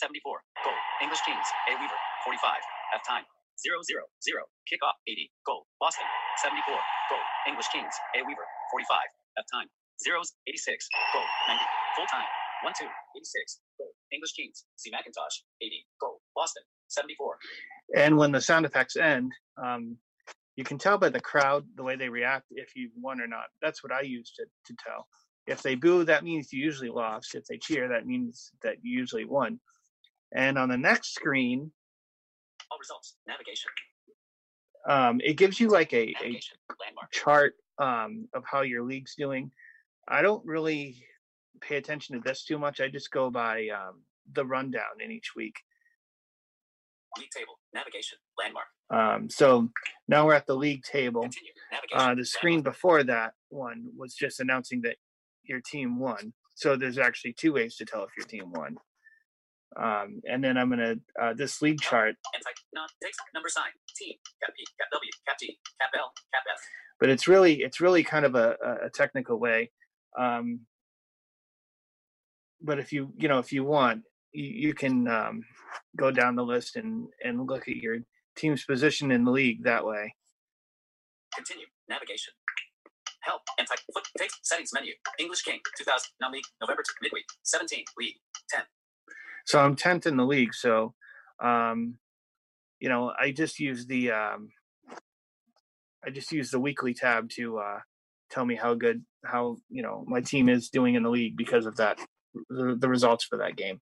[0.00, 0.40] Seventy-four.
[0.64, 0.80] Goal.
[1.04, 1.44] English Kings.
[1.68, 2.00] A Weaver.
[2.24, 2.62] Forty-five.
[2.88, 3.28] Halftime.
[3.60, 4.48] Zero zero zero.
[4.64, 4.96] Kickoff.
[5.04, 5.28] Eighty.
[5.44, 5.68] Goal.
[5.76, 6.08] Boston.
[6.40, 6.80] Seventy-four.
[7.12, 7.24] Goal.
[7.46, 7.92] English Kings.
[8.16, 8.48] A Weaver.
[8.72, 9.10] Forty-five.
[9.36, 9.68] Half time.
[10.02, 10.32] Zeros.
[10.48, 10.88] Eighty-six.
[11.12, 11.28] Goal.
[11.48, 11.68] Ninety.
[11.96, 12.24] Full time.
[12.64, 12.88] One two.
[13.14, 13.60] Eighty-six.
[13.76, 13.92] Goal.
[14.10, 14.64] English Kings.
[14.80, 14.90] C.
[14.90, 15.44] McIntosh.
[15.60, 15.84] Eighty.
[16.00, 16.24] Goal.
[16.34, 16.62] Boston.
[16.88, 17.36] Seventy-four.
[17.94, 19.32] And when the sound effects end,
[19.62, 19.98] um,
[20.56, 23.52] you can tell by the crowd the way they react if you won or not.
[23.60, 25.06] That's what I use to, to tell.
[25.46, 27.34] If they boo, that means you usually lost.
[27.34, 29.60] If they cheer, that means that you usually won.
[30.32, 31.70] And on the next screen,
[32.70, 33.16] All results.
[33.26, 33.70] Navigation.
[34.88, 36.40] um, it gives you like a, a.
[37.10, 39.50] Chart um, of how your league's doing.
[40.08, 41.02] I don't really
[41.60, 42.80] pay attention to this too much.
[42.80, 45.56] I just go by um, the rundown in each week.
[47.18, 47.58] League table.
[47.74, 48.18] Navigation.
[48.38, 48.66] Landmark.
[48.90, 49.68] Um, so
[50.08, 51.22] now we're at the league table.
[51.22, 51.52] Continue.
[51.94, 54.96] Uh, the screen before that one was just announcing that
[55.44, 56.32] your team won.
[56.54, 58.76] So there's actually two ways to tell if your team won.
[59.78, 62.50] Um, and then I'm gonna uh, this league chart, Anti.
[62.74, 62.88] Non.
[63.34, 63.70] Number sign.
[63.96, 64.18] T.
[64.42, 64.64] Cap P.
[64.78, 65.10] Cap W.
[65.26, 65.58] Cap T.
[65.80, 66.12] Cap L.
[66.34, 66.60] Cap F.
[66.98, 69.70] but it's really it's really kind of a, a- technical way.
[70.18, 70.60] Um,
[72.60, 74.02] but if you you know if you want,
[74.32, 75.44] you, you can um,
[75.96, 77.98] go down the list and and look at your
[78.36, 80.14] team's position in the league that way.
[81.34, 81.66] Continue.
[81.88, 82.34] Navigation.
[83.22, 84.04] Help and type foot
[84.42, 84.92] settings menu.
[85.18, 88.16] English King 2000 non league November midweek 17 league
[88.50, 88.62] 10.
[89.50, 90.54] So I'm tenth in the league.
[90.54, 90.94] So,
[91.42, 91.96] um,
[92.78, 94.50] you know, I just use the um,
[96.06, 97.80] I just use the weekly tab to uh,
[98.30, 101.66] tell me how good how you know my team is doing in the league because
[101.66, 101.98] of that
[102.48, 103.80] the, the results for that game.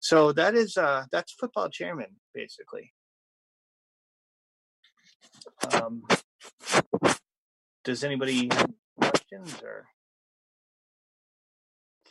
[0.00, 2.92] So that is uh, that's football chairman basically.
[5.74, 6.02] Um,
[7.84, 9.86] does anybody have questions or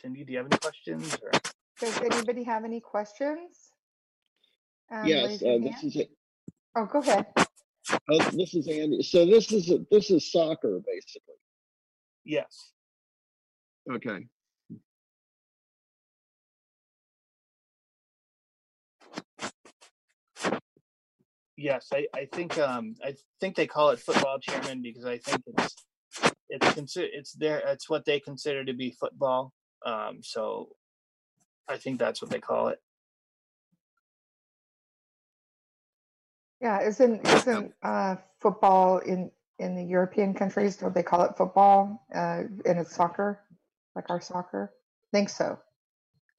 [0.00, 0.24] Cindy?
[0.24, 1.32] Do you have any questions or?
[1.80, 3.72] Does anybody have any questions?
[4.90, 6.10] Um, Yes, uh, this is it.
[6.74, 7.26] Oh, go ahead.
[7.36, 9.02] Uh, this is Andy.
[9.02, 11.34] So this is this is soccer, basically.
[12.24, 12.72] Yes.
[13.90, 14.26] Okay.
[21.56, 25.42] Yes, I, I think um I think they call it football chairman because I think
[25.46, 25.74] it's
[26.48, 29.52] it's consider it's their it's what they consider to be football.
[29.84, 30.68] Um so
[31.68, 32.80] I think that's what they call it.
[36.60, 40.76] Yeah, isn't isn't uh, football in in the European countries?
[40.76, 42.04] Don't they call it football?
[42.14, 43.40] Uh, and it's soccer,
[43.94, 44.72] like our soccer.
[45.12, 45.58] think so.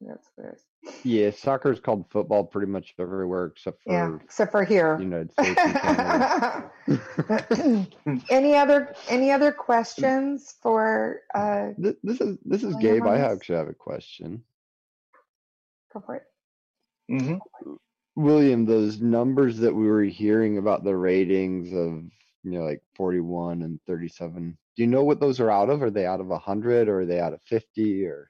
[0.02, 0.66] That's what it is.
[1.04, 4.98] Yeah, soccer is called football pretty much everywhere except for Yeah, except for here.
[5.00, 5.60] United States
[8.30, 13.06] any other any other questions for uh Th- This is this is Gabe.
[13.06, 13.28] I this?
[13.28, 14.42] actually have a question.
[15.94, 16.24] Go for it.
[17.12, 17.38] Mm-hmm.
[18.16, 22.04] William, those numbers that we were hearing about the ratings of
[22.44, 25.82] you know like 41 and 37, do you know what those are out of?
[25.82, 28.30] Are they out of 100 or are they out of 50 or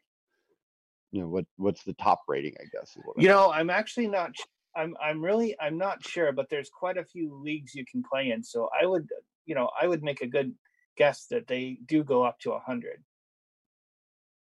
[1.11, 3.69] you know what what's the top rating, I guess is what I'm You know, I'm
[3.69, 4.31] actually not
[4.75, 8.31] I'm I'm really I'm not sure, but there's quite a few leagues you can play
[8.31, 8.43] in.
[8.43, 9.07] So I would
[9.45, 10.53] you know, I would make a good
[10.97, 13.03] guess that they do go up to 100.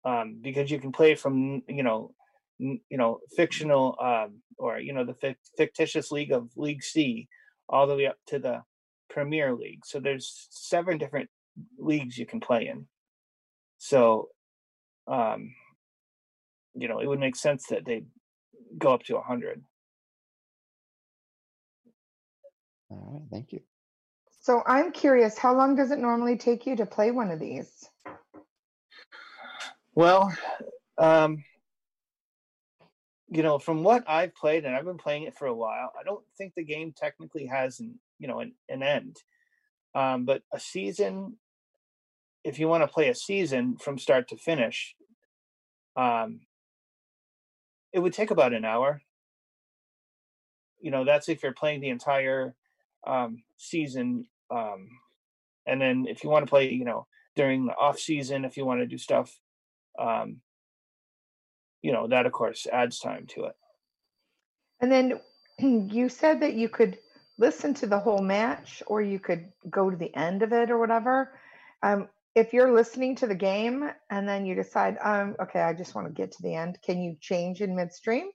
[0.04, 2.15] Um because you can play from, you know, n-
[2.58, 7.28] you know, fictional um or you know, the fictitious league of League C
[7.68, 8.62] all the way up to the
[9.10, 9.84] Premier League.
[9.84, 11.28] So there's seven different
[11.78, 12.86] leagues you can play in.
[13.78, 14.28] So
[15.06, 15.54] um
[16.74, 18.04] you know, it would make sense that they
[18.78, 19.62] go up to 100.
[22.90, 23.60] All right, thank you.
[24.42, 27.88] So I'm curious, how long does it normally take you to play one of these?
[29.94, 30.32] Well,
[30.98, 31.42] um,
[33.28, 36.04] you know, from what I've played, and I've been playing it for a while, I
[36.04, 39.16] don't think the game technically has an you know an, an end.
[39.94, 41.36] Um, but a season,
[42.44, 44.94] if you want to play a season from start to finish,
[45.96, 46.40] um,
[47.92, 49.00] it would take about an hour.
[50.80, 52.54] You know, that's if you're playing the entire
[53.06, 54.26] um, season.
[54.50, 54.88] Um,
[55.66, 58.64] and then if you want to play, you know, during the off season, if you
[58.64, 59.40] want to do stuff,
[59.98, 60.40] um,
[61.86, 63.54] you know, that of course adds time to it.
[64.80, 65.20] And then
[65.94, 66.98] you said that you could
[67.38, 70.78] listen to the whole match or you could go to the end of it or
[70.78, 71.38] whatever.
[71.84, 75.94] Um, if you're listening to the game and then you decide, um, okay, I just
[75.94, 78.30] want to get to the end, can you change in midstream?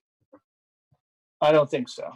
[1.42, 2.10] I don't think so.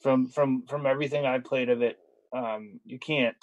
[0.00, 1.96] From from from everything I played of it,
[2.36, 3.36] um, you can't.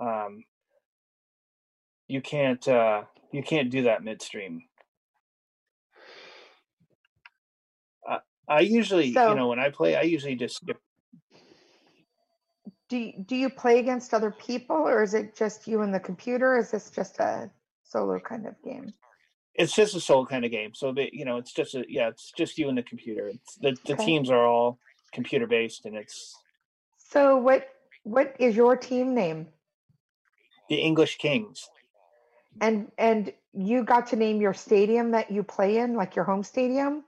[0.00, 0.42] Um,
[2.08, 2.66] you can't.
[2.66, 4.62] Uh, you can't do that midstream.
[8.56, 10.78] I, usually, So- you know, when I play, I usually just skip.
[12.88, 16.00] Do you, do you play against other people or is it just you and the
[16.00, 16.58] computer?
[16.58, 17.50] Is this just a
[17.84, 18.92] solo kind of game?
[19.54, 22.08] It's just a solo kind of game, so that you know, it's just a yeah,
[22.08, 23.28] it's just you and the computer.
[23.28, 24.04] It's the the Okay.
[24.04, 24.78] teams are all
[25.12, 26.34] computer based, and it's
[26.98, 27.68] So what
[28.04, 29.48] what is your team name?
[30.68, 31.68] the English Kings.
[32.60, 36.42] And and you got to name your stadium that you play in, like your home
[36.42, 37.04] stadium?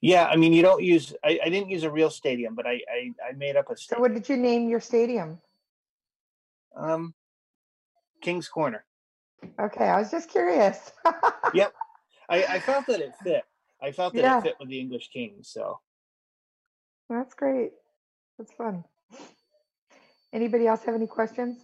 [0.00, 1.12] Yeah, I mean, you don't use.
[1.24, 3.98] I, I didn't use a real stadium, but I I, I made up a Stadium.
[3.98, 5.40] So what did you name your stadium?
[6.76, 7.14] Um,
[8.22, 8.84] King's Corner.
[9.60, 10.92] Okay, I was just curious.
[11.54, 11.72] Yep.
[12.28, 13.42] I, I felt that it fit.
[13.80, 14.38] I felt that Yeah.
[14.38, 15.48] it fit with the English Kings.
[15.48, 15.80] So
[17.08, 17.72] That's great.
[18.36, 18.84] That's fun.
[20.32, 21.56] Anybody else have any questions?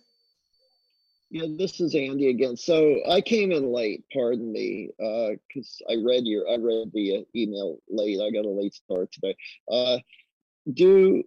[1.34, 2.56] Yeah, this is Andy again.
[2.56, 7.24] So I came in late, pardon me, because I read your, I read the uh,
[7.34, 8.20] email late.
[8.20, 9.34] I got a late start today.
[9.68, 9.98] Uh,
[10.72, 11.24] do,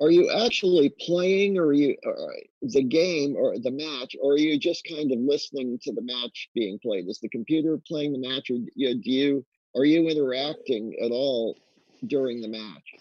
[0.00, 4.60] are you actually playing or you, or the game or the match, or are you
[4.60, 7.08] just kind of listening to the match being played?
[7.08, 11.58] Is the computer playing the match or you, do you are you interacting at all
[12.06, 12.94] during the match?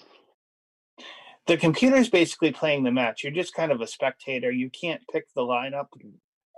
[1.47, 3.23] the computer's basically playing the match.
[3.23, 4.51] You're just kind of a spectator.
[4.51, 5.87] You can't pick the lineup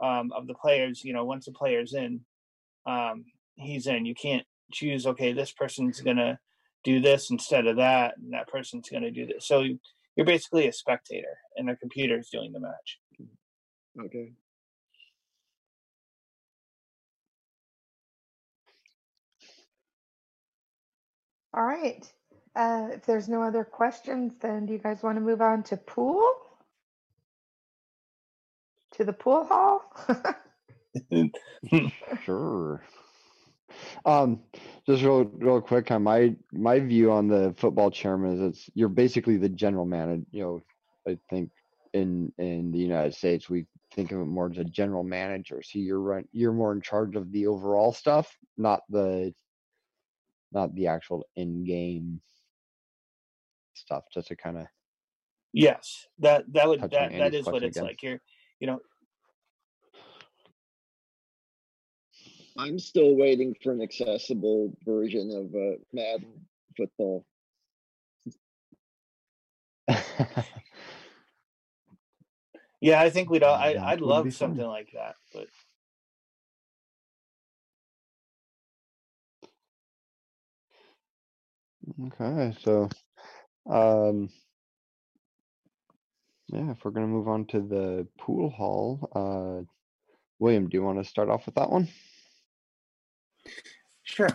[0.03, 1.03] um, of the players.
[1.03, 2.21] You know, once the player's in,
[2.85, 4.05] um, he's in.
[4.05, 5.07] You can't choose.
[5.07, 6.39] Okay, this person's gonna
[6.83, 9.47] do this instead of that, and that person's gonna do this.
[9.47, 9.65] So
[10.15, 12.99] you're basically a spectator, and the computer's doing the match.
[14.05, 14.33] Okay.
[21.53, 22.11] All right.
[22.55, 25.77] Uh, if there's no other questions, then do you guys want to move on to
[25.77, 26.35] pool?
[28.93, 29.83] To the pool hall?
[32.23, 32.83] Sure.
[34.05, 34.41] Um,
[34.85, 38.89] just real, real quick on my my view on the football chairman is it's you're
[38.89, 40.23] basically the general manager.
[40.31, 40.63] You know,
[41.07, 41.49] I think
[41.93, 45.61] in in the United States we think of it more as a general manager.
[45.63, 49.33] So you're run, you're more in charge of the overall stuff, not the
[50.51, 52.21] not the actual in game
[53.73, 54.03] stuff.
[54.13, 54.67] Just to kind of
[55.53, 57.87] Yes, that that would that that is what it's again.
[57.87, 58.01] like.
[58.01, 58.19] You're,
[58.63, 58.79] you know,
[62.57, 66.45] I'm still waiting for an accessible version of uh, Madden
[66.77, 67.25] football.
[72.79, 73.53] yeah, I think we'd all.
[73.53, 74.37] I, i'd love be fun.
[74.51, 75.47] something like that, but
[82.13, 82.87] Okay, so
[83.69, 84.29] um
[86.53, 89.65] yeah, if we're gonna move on to the pool hall, uh
[90.39, 91.87] William, do you want to start off with that one?
[94.03, 94.29] sure.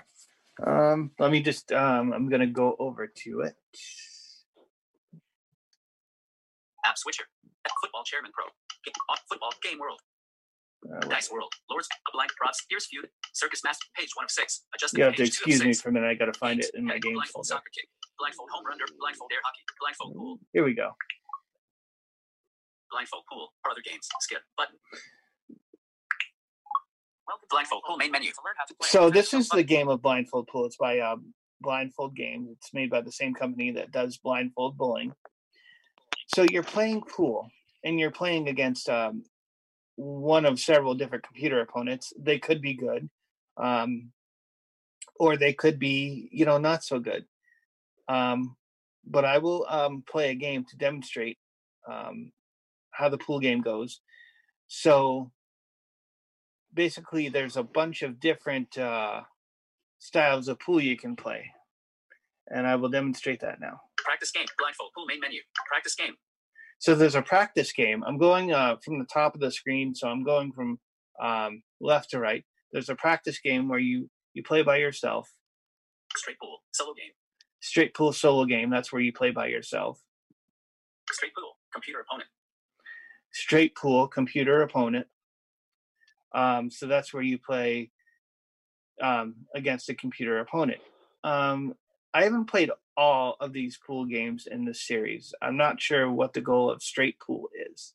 [0.64, 1.70] Um, let me just.
[1.70, 3.54] Um, I'm gonna go over to it.
[6.84, 7.24] App switcher.
[7.82, 8.44] Football Chairman Pro.
[9.30, 10.00] Football Game World.
[10.82, 11.52] Uh, Dice World.
[11.70, 11.88] Lords.
[12.08, 12.64] A blind props.
[12.70, 13.08] Here's feud.
[13.34, 13.86] Circus Master.
[13.96, 14.64] Page one of six.
[14.74, 16.08] Adjusted you have to page excuse me for a minute.
[16.08, 17.60] I gotta find it in my game games Blindfold folder.
[17.60, 17.88] soccer kick.
[18.18, 18.78] Blindfold home run.
[18.98, 19.60] Blindfold air hockey.
[19.78, 20.38] Blindfold pool.
[20.52, 20.90] Here we go.
[22.90, 23.52] Blindfold pool.
[23.64, 24.08] Or other games.
[24.20, 24.76] Skip button.
[27.26, 28.30] Welcome to Blindfold pool main menu.
[28.30, 28.88] To learn how to play.
[28.88, 30.66] So this is the game of Blindfold Pool.
[30.66, 32.48] It's by um, Blindfold Games.
[32.52, 35.12] It's made by the same company that does Blindfold Bowling.
[36.28, 37.48] So you're playing pool,
[37.84, 39.24] and you're playing against um,
[39.96, 42.12] one of several different computer opponents.
[42.18, 43.08] They could be good,
[43.56, 44.10] um,
[45.18, 47.24] or they could be, you know, not so good.
[48.08, 48.56] Um,
[49.06, 51.38] but I will um, play a game to demonstrate
[51.90, 52.30] um,
[52.98, 54.00] how the pool game goes.
[54.66, 55.30] So
[56.74, 59.22] basically there's a bunch of different uh,
[59.98, 61.42] styles of pool you can play
[62.48, 64.46] and i will demonstrate that now Practice game.
[64.58, 65.40] Blindfold pool main menu.
[65.66, 66.14] Practice game.
[66.78, 70.08] so there's a practice game i'm going uh, from the top of the screen so
[70.08, 70.78] i'm going from
[71.20, 75.28] um, left to right there's a practice game where you you play by yourself
[76.16, 76.58] Straight pool.
[76.72, 77.12] Solo game.
[77.60, 80.00] straight pool solo game that's where you play by yourself
[81.10, 81.56] Straight pool.
[81.72, 82.28] Computer opponent.
[83.38, 85.06] Straight pool computer opponent
[86.34, 87.90] um, so that's where you play
[89.02, 90.80] um, against a computer opponent
[91.24, 91.74] um,
[92.14, 96.32] i haven't played all of these pool games in this series i'm not sure what
[96.32, 97.94] the goal of straight pool is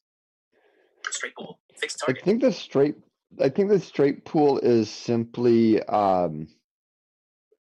[1.12, 1.60] Straight pool.
[1.76, 2.96] Fixed I think the straight
[3.40, 6.48] I think the straight pool is simply um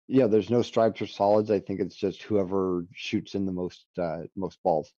[0.09, 1.51] yeah, there's no stripes or solids.
[1.51, 4.93] I think it's just whoever shoots in the most uh most balls.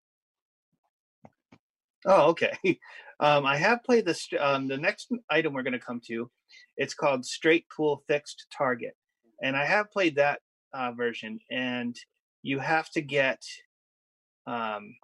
[2.07, 2.57] Oh okay.
[3.19, 6.31] Um, i have played this um, the next item we're going to come to
[6.77, 8.95] it's called straight pool fixed target.
[9.43, 10.41] And i have played that
[10.75, 11.97] uh, version and
[12.43, 13.41] you have to get
[14.47, 14.95] um,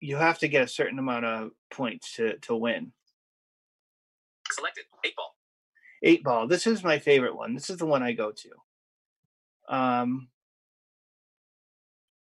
[0.00, 2.92] you have to get a certain amount of points to to win.
[4.50, 4.84] Selected.
[5.04, 5.36] Eight ball.
[6.02, 6.48] eight ball.
[6.48, 7.54] This is my favorite one.
[7.54, 9.74] This is the one i go to.
[9.74, 10.28] Um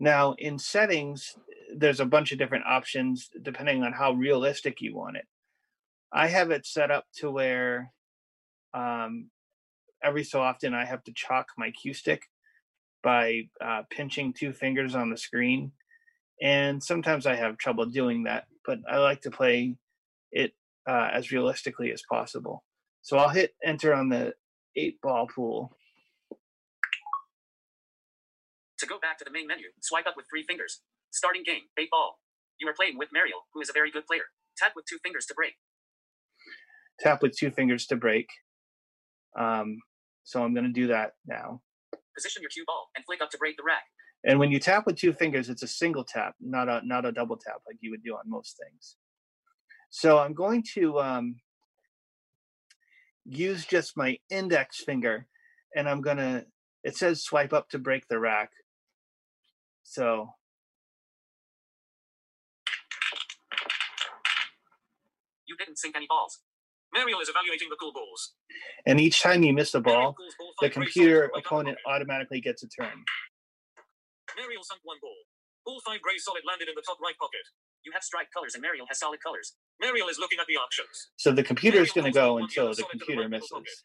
[0.00, 1.36] now in settings
[1.76, 5.26] there's a bunch of different options depending on how realistic you want it
[6.12, 7.92] i have it set up to where
[8.74, 9.28] um
[10.02, 12.22] every so often i have to chalk my cue stick
[13.02, 15.70] by uh, pinching two fingers on the screen
[16.42, 19.76] and sometimes i have trouble doing that but i like to play
[20.33, 20.53] it
[20.88, 22.64] uh, as realistically as possible
[23.09, 24.34] so I'll hit enter on the
[24.76, 25.72] eight ball pool.
[28.80, 30.82] To go back to the main menu, swipe up with three fingers.
[31.11, 31.62] Starting game.
[31.78, 32.18] Eight ball.
[32.61, 34.24] You are playing with Mariel, who is a very good player.
[34.56, 35.54] Tap with two fingers to break.
[37.00, 38.26] Tap with two fingers to break.
[39.38, 39.78] Um,
[40.24, 41.62] so I'm going to do that now.
[42.16, 43.84] Position your cue ball and flick up to break the rack.
[44.24, 47.12] And when you tap with two fingers, it's a single tap, not a not a
[47.12, 48.96] double tap like you would do on most things.
[49.90, 51.36] So I'm going to um,
[53.24, 55.28] use just my index finger,
[55.76, 56.44] and I'm gonna.
[56.82, 58.50] It says swipe up to break the rack.
[59.84, 60.34] So
[65.59, 66.40] didn't sink any balls.
[66.94, 68.34] Mariel is evaluating the cool balls.
[68.86, 71.48] And each time you miss a ball, ball the computer solid to the right upper
[71.48, 73.04] opponent automatically gets a turn.
[74.36, 75.20] Mariel sunk one ball.
[75.66, 77.44] Ball five gray solid landed in the top right pocket.
[77.84, 79.54] You have striped colors and Mariel has solid colors.
[79.80, 81.12] Mariel is looking at the options.
[81.16, 83.84] So the computer is going to go until the to the computer right misses.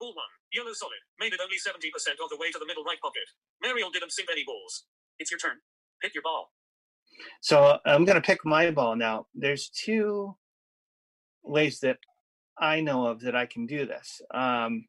[0.00, 1.88] Ball one, yellow solid, made it only 70%
[2.20, 3.24] of the way to the middle right pocket.
[3.62, 4.84] Mariel didn't sink any balls.
[5.18, 5.64] It's your turn.
[6.02, 6.52] Pick your ball.
[7.40, 9.26] So I'm going to pick my ball now.
[9.34, 10.36] There's two
[11.42, 11.98] ways that
[12.58, 14.20] I know of that I can do this.
[14.32, 14.86] Um,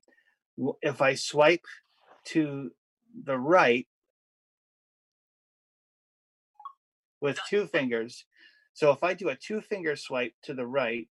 [0.82, 1.66] if I swipe
[2.26, 2.72] to
[3.24, 3.88] the right
[7.22, 8.26] with two fingers,
[8.74, 11.08] so if I do a two finger swipe to the right,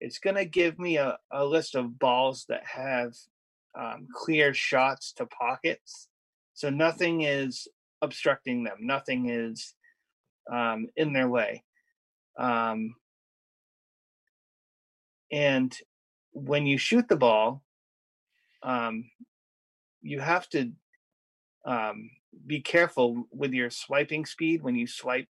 [0.00, 3.12] it's going to give me a, a list of balls that have
[3.78, 6.08] um, clear shots to pockets.
[6.54, 7.68] So nothing is
[8.02, 9.74] obstructing them, nothing is
[10.50, 11.62] um, in their way.
[12.38, 12.96] Um,
[15.30, 15.76] and
[16.32, 17.62] when you shoot the ball,
[18.62, 19.10] um,
[20.02, 20.72] you have to
[21.64, 22.10] um,
[22.46, 25.28] be careful with your swiping speed when you swipe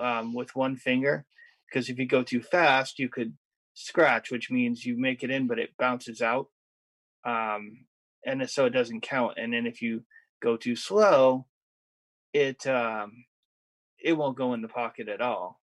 [0.00, 1.24] um, with one finger,
[1.66, 3.32] because if you go too fast, you could
[3.74, 6.48] scratch, which means you make it in, but it bounces out,
[7.24, 7.84] um,
[8.24, 9.34] and so it doesn't count.
[9.36, 10.04] And then if you
[10.42, 11.46] go too slow,
[12.32, 13.24] it um,
[14.04, 15.60] it won't go in the pocket at all.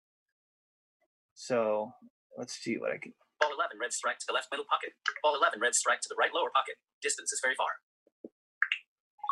[1.35, 1.93] So
[2.39, 3.13] let's see what I can.
[3.41, 4.93] Ball 11, red strike to the left middle pocket.
[5.23, 6.77] Ball 11, red strike to the right lower pocket.
[7.03, 7.81] Distance is very far.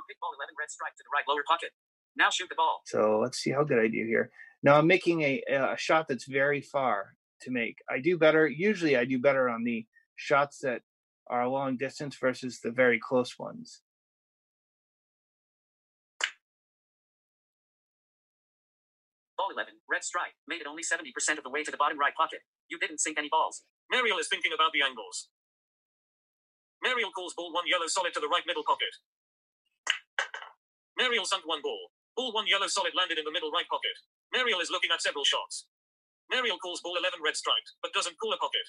[0.09, 1.71] Pick ball 11, red strike to the right lower pocket.
[2.17, 2.81] Now shoot the ball.
[2.87, 4.31] So let's see how good I do here.
[4.63, 7.79] Now I'm making a, a shot that's very far to make.
[7.89, 8.47] I do better.
[8.47, 9.87] Usually I do better on the
[10.17, 10.83] shots that
[11.29, 13.81] are a long distance versus the very close ones.
[19.55, 22.43] 11, red stripe, Made it only 70% of the way to the bottom right pocket.
[22.69, 23.63] You didn't sink any balls.
[23.91, 25.31] Mariel is thinking about the angles.
[26.83, 28.93] Mariel calls ball one yellow solid to the right middle pocket.
[30.99, 31.91] Mariel sunk one ball.
[32.17, 33.97] Ball one yellow solid landed in the middle right pocket.
[34.35, 35.67] Mariel is looking at several shots.
[36.31, 38.67] Mariel calls ball 11 red striked, but doesn't call a pocket.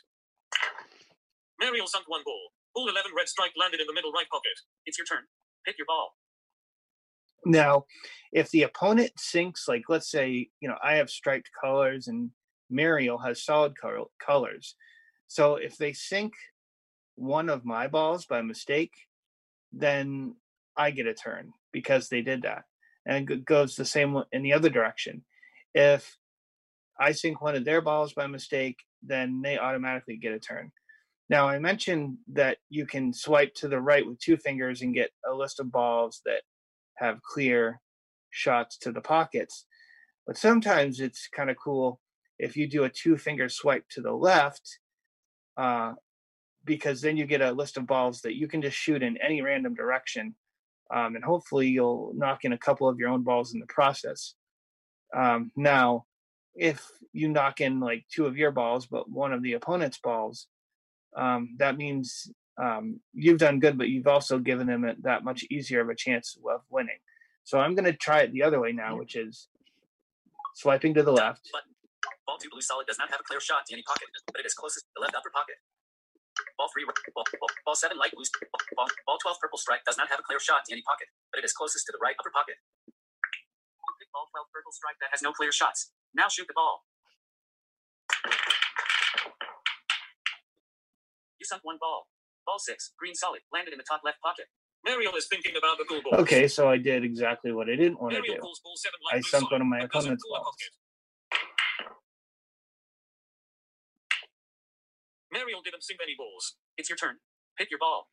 [1.59, 2.51] Mariel sunk one ball.
[2.75, 4.57] Ball 11 red striked landed in the middle right pocket.
[4.85, 5.25] It's your turn.
[5.65, 6.17] Hit your ball.
[7.45, 7.85] Now,
[8.31, 12.31] if the opponent sinks, like let's say, you know, I have striped colors and
[12.69, 14.75] Mariel has solid col- colors.
[15.27, 16.33] So if they sink
[17.15, 18.93] one of my balls by mistake,
[19.71, 20.35] then
[20.75, 22.63] I get a turn because they did that.
[23.05, 25.23] And it goes the same in the other direction.
[25.73, 26.17] If
[26.99, 30.71] I sink one of their balls by mistake, then they automatically get a turn.
[31.29, 35.11] Now, I mentioned that you can swipe to the right with two fingers and get
[35.29, 36.41] a list of balls that
[36.97, 37.81] have clear
[38.29, 39.65] shots to the pockets.
[40.27, 41.99] But sometimes it's kind of cool
[42.39, 44.79] if you do a two finger swipe to the left,
[45.57, 45.93] uh,
[46.65, 49.41] because then you get a list of balls that you can just shoot in any
[49.41, 50.35] random direction.
[50.93, 54.35] Um, and hopefully you'll knock in a couple of your own balls in the process.
[55.15, 56.05] Um, now,
[56.55, 60.47] if you knock in like two of your balls, but one of the opponent's balls,
[61.15, 65.43] um, that means um, you've done good, but you've also given them a, that much
[65.49, 66.99] easier of a chance of winning.
[67.43, 69.49] So I'm going to try it the other way now, which is
[70.55, 71.49] swiping to the left.
[71.51, 71.71] Button.
[72.25, 74.45] Ball 2 blue solid does not have a clear shot to any pocket, but it
[74.45, 75.61] is closest to the left upper pocket.
[76.57, 78.25] Ball 3 ball, ball, ball 7 light blue
[78.75, 81.39] ball, ball 12 purple strike does not have a clear shot to any pocket, but
[81.39, 82.57] it is closest to the right upper pocket.
[82.87, 85.93] Pick ball 12 purple strike that has no clear shots.
[86.15, 86.83] Now shoot the ball.
[91.39, 92.09] You sunk one ball.
[92.45, 94.45] Ball 6, green solid, landed in the top left pocket.
[94.85, 96.21] Mariel is thinking about the cool balls.
[96.21, 98.37] Okay, so I did exactly what I didn't want to do.
[98.37, 100.55] calls ball 7 light I sunk one of my opponent's balls.
[105.33, 106.55] Mariel didn't sink any balls.
[106.77, 107.15] It's your turn.
[107.57, 108.07] Pick your ball.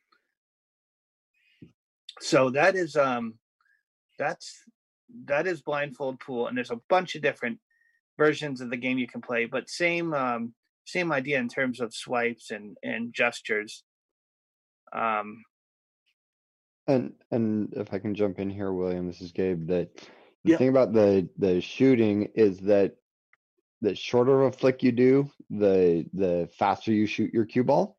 [2.19, 3.35] So that is um,
[4.19, 4.63] that's
[5.25, 7.59] that is blindfold pool, and there's a bunch of different
[8.17, 10.53] versions of the game you can play, but same um,
[10.85, 13.83] same idea in terms of swipes and and gestures.
[14.93, 15.43] Um,
[16.87, 19.67] And and if I can jump in here, William, this is Gabe.
[19.67, 19.95] That
[20.43, 20.57] the Yeah.
[20.57, 22.97] thing about the the shooting is that
[23.81, 27.97] the shorter of a flick you do, the the faster you shoot your cue ball,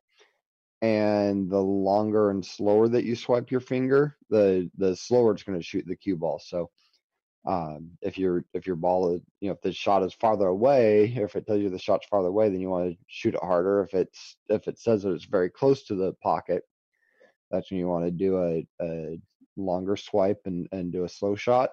[0.81, 5.57] and the longer and slower that you swipe your finger, the the slower it's going
[5.59, 6.39] to shoot the cue ball.
[6.39, 6.69] So
[7.45, 11.05] um, if your if your ball is you know if the shot is farther away,
[11.15, 13.81] if it tells you the shot's farther away, then you want to shoot it harder.
[13.81, 16.63] If it's if it says that it's very close to the pocket,
[17.51, 19.19] that's when you want to do a, a
[19.57, 21.71] longer swipe and, and do a slow shot.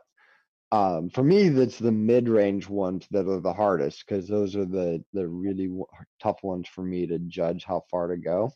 [0.72, 5.04] Um, for me, that's the mid-range ones that are the hardest because those are the
[5.12, 5.84] the really w-
[6.22, 8.52] tough ones for me to judge how far to go.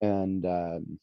[0.00, 0.98] And um,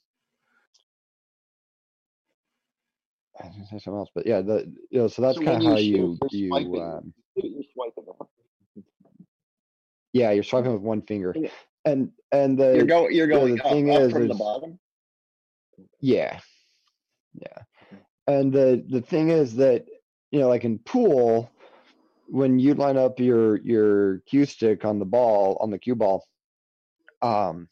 [3.40, 5.64] I gonna say something else, but yeah, the you know, so that's So kind of
[5.64, 6.80] how you you're you swiping.
[6.80, 8.06] um, You're swiping
[10.14, 11.50] yeah, you're swiping with one finger, Yeah.
[11.86, 13.16] And and the You're going.
[13.16, 14.80] You're going the up, thing up is, from the bottom.
[16.02, 16.40] yeah,
[17.34, 17.64] yeah,
[18.28, 19.86] and the the thing is that
[20.32, 21.50] you know, like in pool,
[22.28, 26.26] when you line up your your cue stick on the ball on the cue ball,
[27.22, 27.70] um,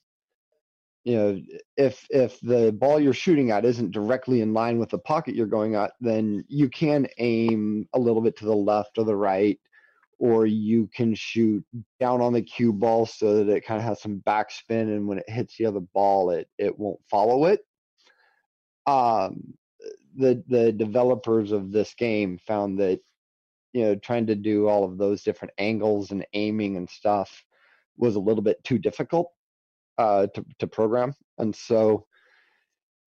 [1.03, 1.41] you know,
[1.75, 5.47] if if the ball you're shooting at isn't directly in line with the pocket you're
[5.47, 9.59] going at, then you can aim a little bit to the left or the right,
[10.23, 11.65] or you can shoot
[11.99, 15.17] down on the cue ball so that it kind of has some backspin, and when
[15.17, 17.59] it hits the other ball, it it won't follow it.
[18.87, 19.53] Um,
[20.15, 23.01] the the developers of this game found that
[23.73, 27.43] you know trying to do all of those different angles and aiming and stuff
[27.97, 29.29] was a little bit too difficult
[29.97, 32.07] uh, to to program, and so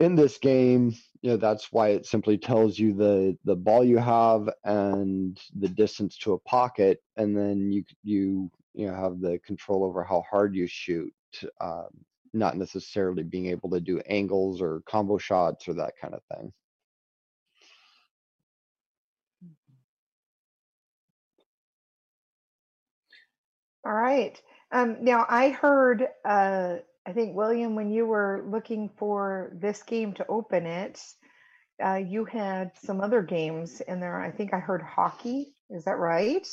[0.01, 0.95] in this game,
[1.27, 5.69] you know that's why it simply tells you the the ball you have and the
[5.69, 10.23] distance to a pocket, and then you you you know have the control over how
[10.31, 11.13] hard you shoot,
[11.61, 11.89] um,
[12.33, 16.53] not necessarily being able to do angles or combo shots or that kind of thing.
[23.85, 24.41] All right.
[24.73, 26.77] Um, now I heard, uh,
[27.07, 31.01] I think William, when you were looking for this game to open it,
[31.83, 34.21] uh, you had some other games in there.
[34.21, 35.55] I think I heard hockey.
[35.71, 36.47] Is that right?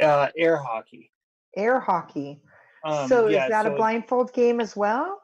[0.00, 1.10] Uh, air hockey.
[1.56, 2.40] Air hockey.
[2.84, 5.20] Um, so yeah, is that so a blindfold game as well?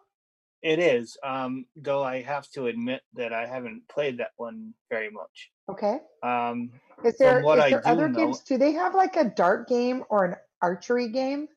[0.62, 1.16] It is.
[1.22, 5.50] Um, though I have to admit that I haven't played that one very much.
[5.70, 5.98] Okay.
[6.22, 6.70] Um,
[7.04, 8.40] Is there, is I there do other know, games?
[8.40, 11.48] Do they have like a dart game or an archery game?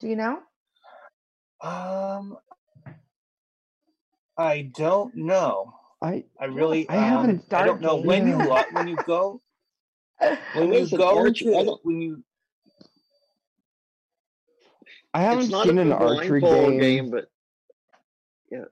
[0.00, 0.40] Do you know?
[1.66, 2.38] Um,
[4.38, 5.72] I don't know.
[6.02, 8.38] I I really, I um, haven't- I don't know when you
[8.72, 9.40] when you go
[10.54, 12.22] when you go arch- I to when you
[15.14, 16.78] I haven't It's not seen a an archery game.
[16.78, 17.30] game, but
[18.50, 18.64] yeah,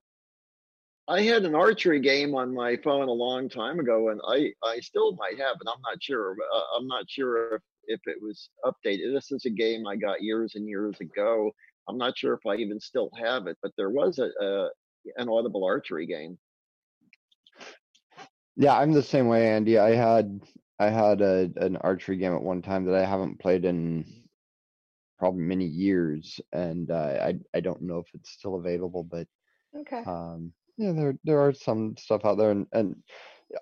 [1.09, 4.81] I had an archery game on my phone a long time ago, and I I
[4.81, 5.67] still might have it.
[5.67, 6.37] I'm not sure.
[6.55, 9.15] Uh, I'm not sure if, if it was updated.
[9.15, 11.51] This is a game I got years and years ago.
[11.89, 14.69] I'm not sure if I even still have it, but there was a, a
[15.17, 16.39] an audible archery game.
[18.57, 19.79] Yeah, I'm the same way, Andy.
[19.79, 20.41] I had
[20.79, 24.05] I had a an archery game at one time that I haven't played in
[25.19, 29.27] probably many years, and uh, I I don't know if it's still available, but
[29.77, 30.05] Okay.
[30.07, 32.97] um, yeah, there there are some stuff out there, and and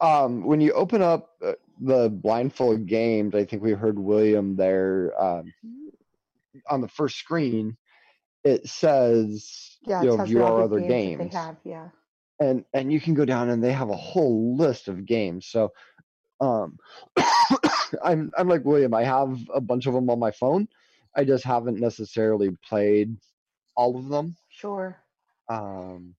[0.00, 5.12] um, when you open up uh, the blindfold games, I think we heard William there
[5.20, 5.52] um,
[6.68, 7.76] on the first screen.
[8.44, 11.56] It says Yeah, you know view our other games, games they have.
[11.64, 11.90] Yeah.
[12.40, 15.70] and and you can go down and they have a whole list of games so
[16.40, 16.76] um
[18.04, 20.68] i'm i'm like william i have a bunch of them on my phone
[21.16, 23.16] i just haven't necessarily played
[23.76, 24.96] all of them Sure.
[25.48, 26.14] um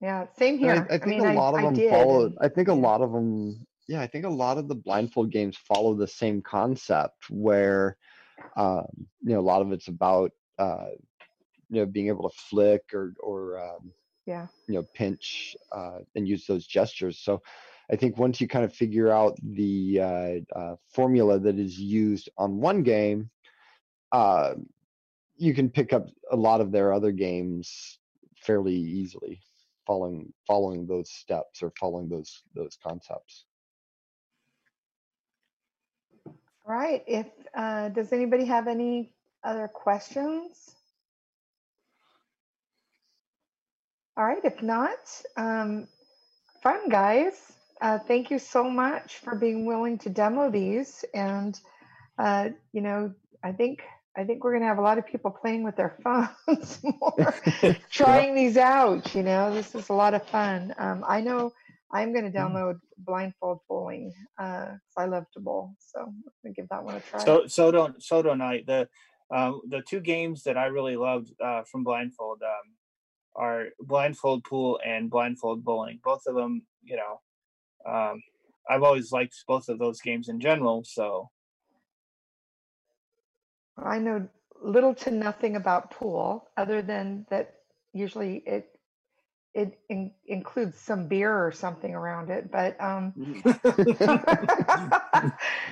[0.00, 0.26] Yeah.
[0.32, 0.86] Same here.
[0.90, 3.12] I, I think mean, a lot I, of them follow i think a lot of
[3.12, 7.96] them yeah i think a lot of the blindfold games follow the same concept where
[8.56, 8.86] um
[9.22, 10.32] you know a lot of it's about
[10.62, 10.90] uh
[11.70, 13.92] you know being able to flick or or um
[14.26, 14.48] Yeah.
[14.68, 17.40] you know pinch uh, and use those gestures so
[17.92, 22.28] i think once you kind of figure out the uh, uh, formula that is used
[22.38, 23.30] on one game
[24.12, 24.54] uh,
[25.36, 27.98] you can pick up a lot of their other games
[28.36, 29.40] fairly easily
[29.86, 33.46] following following those steps or following those those concepts
[36.66, 37.02] All right.
[37.06, 40.74] If uh, does anybody have any other questions?
[44.16, 44.44] All right.
[44.44, 44.98] If not,
[45.36, 45.88] um,
[46.62, 47.32] fun guys.
[47.80, 51.04] Uh, thank you so much for being willing to demo these.
[51.14, 51.58] And
[52.18, 53.12] uh, you know,
[53.42, 53.82] I think
[54.16, 57.34] I think we're gonna have a lot of people playing with their phones more,
[57.90, 59.14] trying these out.
[59.14, 60.74] You know, this is a lot of fun.
[60.78, 61.52] Um, I know
[61.92, 65.74] I'm gonna download Blindfold Bowling because I love to bowl.
[65.78, 67.24] So I'm gonna give that one a try.
[67.24, 68.62] So so don't so don't I.
[68.66, 68.88] The
[69.32, 72.74] um, the two games that I really loved uh, from Blindfold um,
[73.34, 76.00] are Blindfold Pool and Blindfold Bowling.
[76.04, 77.20] Both of them, you know,
[77.90, 78.22] um,
[78.68, 80.84] I've always liked both of those games in general.
[80.84, 81.30] So
[83.76, 84.28] I know
[84.62, 87.54] little to nothing about pool other than that
[87.92, 88.71] usually it
[89.54, 93.14] it in, includes some beer or something around it, but um,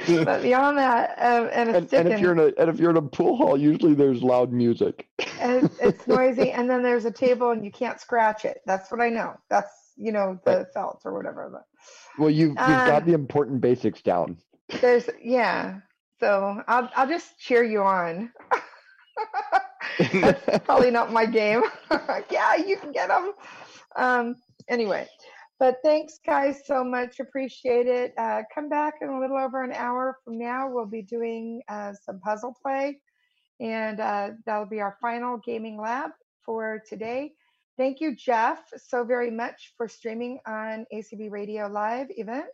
[0.07, 2.79] but beyond that, um, and a And, stick and if you're in a and if
[2.79, 5.09] you're in a pool hall, usually there's loud music.
[5.41, 8.61] and it's, noisy, and then there's a table and you can't scratch it.
[8.67, 9.35] That's what I know.
[9.49, 11.49] That's you know the felt or whatever.
[11.53, 11.67] But
[12.19, 14.39] Well, you've you've got Um, the important basics down.
[14.81, 15.81] there's yeah.
[16.21, 18.33] So I'll I'll just cheer you on.
[20.13, 21.63] That's probably not my game.
[22.31, 23.33] yeah, you can get them.
[23.97, 24.37] Um,
[24.69, 25.09] anyway,
[25.59, 27.21] but thanks, guys, so much.
[27.21, 28.15] Appreciate it.
[28.17, 30.71] Uh, come back in a little over an hour from now.
[30.71, 33.01] We'll be doing uh, some puzzle play,
[33.61, 36.11] and uh, that'll be our final gaming lab
[36.45, 37.33] for today.
[37.77, 42.47] Thank you, Jeff, so very much for streaming on ACB Radio Live event.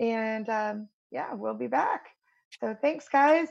[0.00, 2.06] And um, yeah, we'll be back.
[2.60, 3.48] So thanks, guys.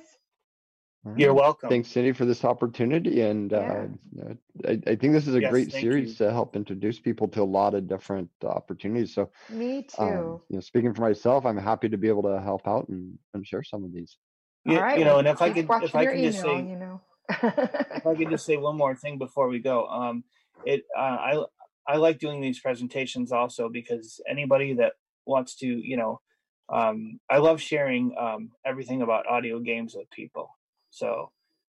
[1.06, 1.70] All You're welcome.
[1.70, 4.34] Thanks, Cindy, for this opportunity, and uh, uh,
[4.68, 6.26] I, I think this is a Yes, great series you.
[6.28, 9.16] to help introduce people to a lot of different uh, opportunities.
[9.16, 10.04] So, Me too.
[10.04, 13.18] um, you know, speaking for myself, I'm happy to be able to help out and,
[13.34, 14.18] and share some of these.
[14.64, 14.99] You, All right.
[14.99, 16.76] you know, well, and if I could, if I your can just email, say, you
[16.76, 17.02] know.
[17.30, 20.24] if I could just say one more thing before we go, um,
[20.66, 21.43] it uh, I
[21.88, 24.93] I like doing these presentations also because anybody that
[25.26, 26.22] wants to, you know,
[26.72, 30.52] um, I love sharing um, everything about audio games with people.
[30.91, 31.31] So,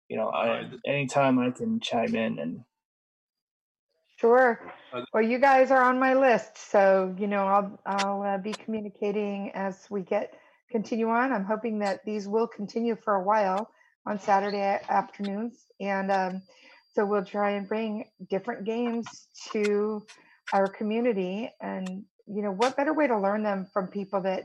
[0.09, 2.61] you know, I, anytime I can chime in and
[4.19, 4.73] Sure.
[4.93, 8.53] Uh, Well, you guys are on my list, so you know I'll I'll uh, be
[8.53, 10.33] communicating as we get
[10.71, 11.33] continue on.
[11.33, 13.71] I'm hoping that these will continue for a while
[14.07, 16.43] on Saturday afternoons, and um,
[16.95, 20.07] so we'll try and bring different games to
[20.55, 21.51] our community.
[21.61, 24.45] And you know, what better way to learn them from people that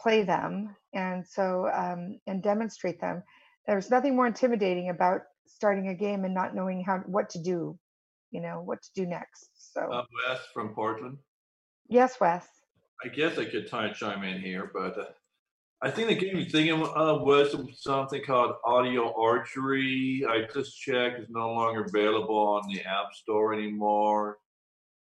[0.00, 3.22] play them, and so um, and demonstrate them.
[3.66, 7.78] There's nothing more intimidating about starting a game and not knowing how what to do
[8.30, 11.18] you know what to do next so I'm Wes from Portland.
[11.88, 12.46] yes wes
[13.04, 15.04] I guess I could try and chime in here, but uh,
[15.82, 20.24] I think the game you're thinking uh, was something called Audio Archery.
[20.28, 24.38] I just checked; it's no longer available on the App Store anymore.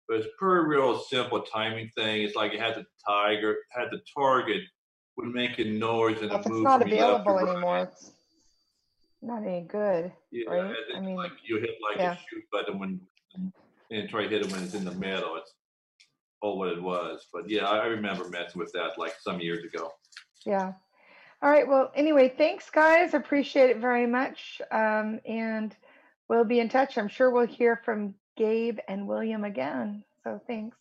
[0.07, 2.23] But it's pretty real simple timing thing.
[2.23, 4.63] It's like it had the tiger, had the target
[5.17, 7.79] would make a noise and if a it's not from your left to available anymore
[7.79, 8.13] it's
[9.23, 12.13] not any good Yeah, right it's i mean like you hit like yeah.
[12.13, 13.01] a shoot button when
[13.91, 15.37] and try to hit it when it's in the middle.
[15.37, 15.55] It's
[16.43, 17.27] all what it was.
[17.33, 19.91] But yeah, I I remember messing with that like some years ago.
[20.47, 20.73] yeah
[21.43, 25.77] all right well anyway thanks guys appreciate it very much um, and
[26.29, 30.77] we'll be in touch i'm sure we'll hear from gabe and william again so thanks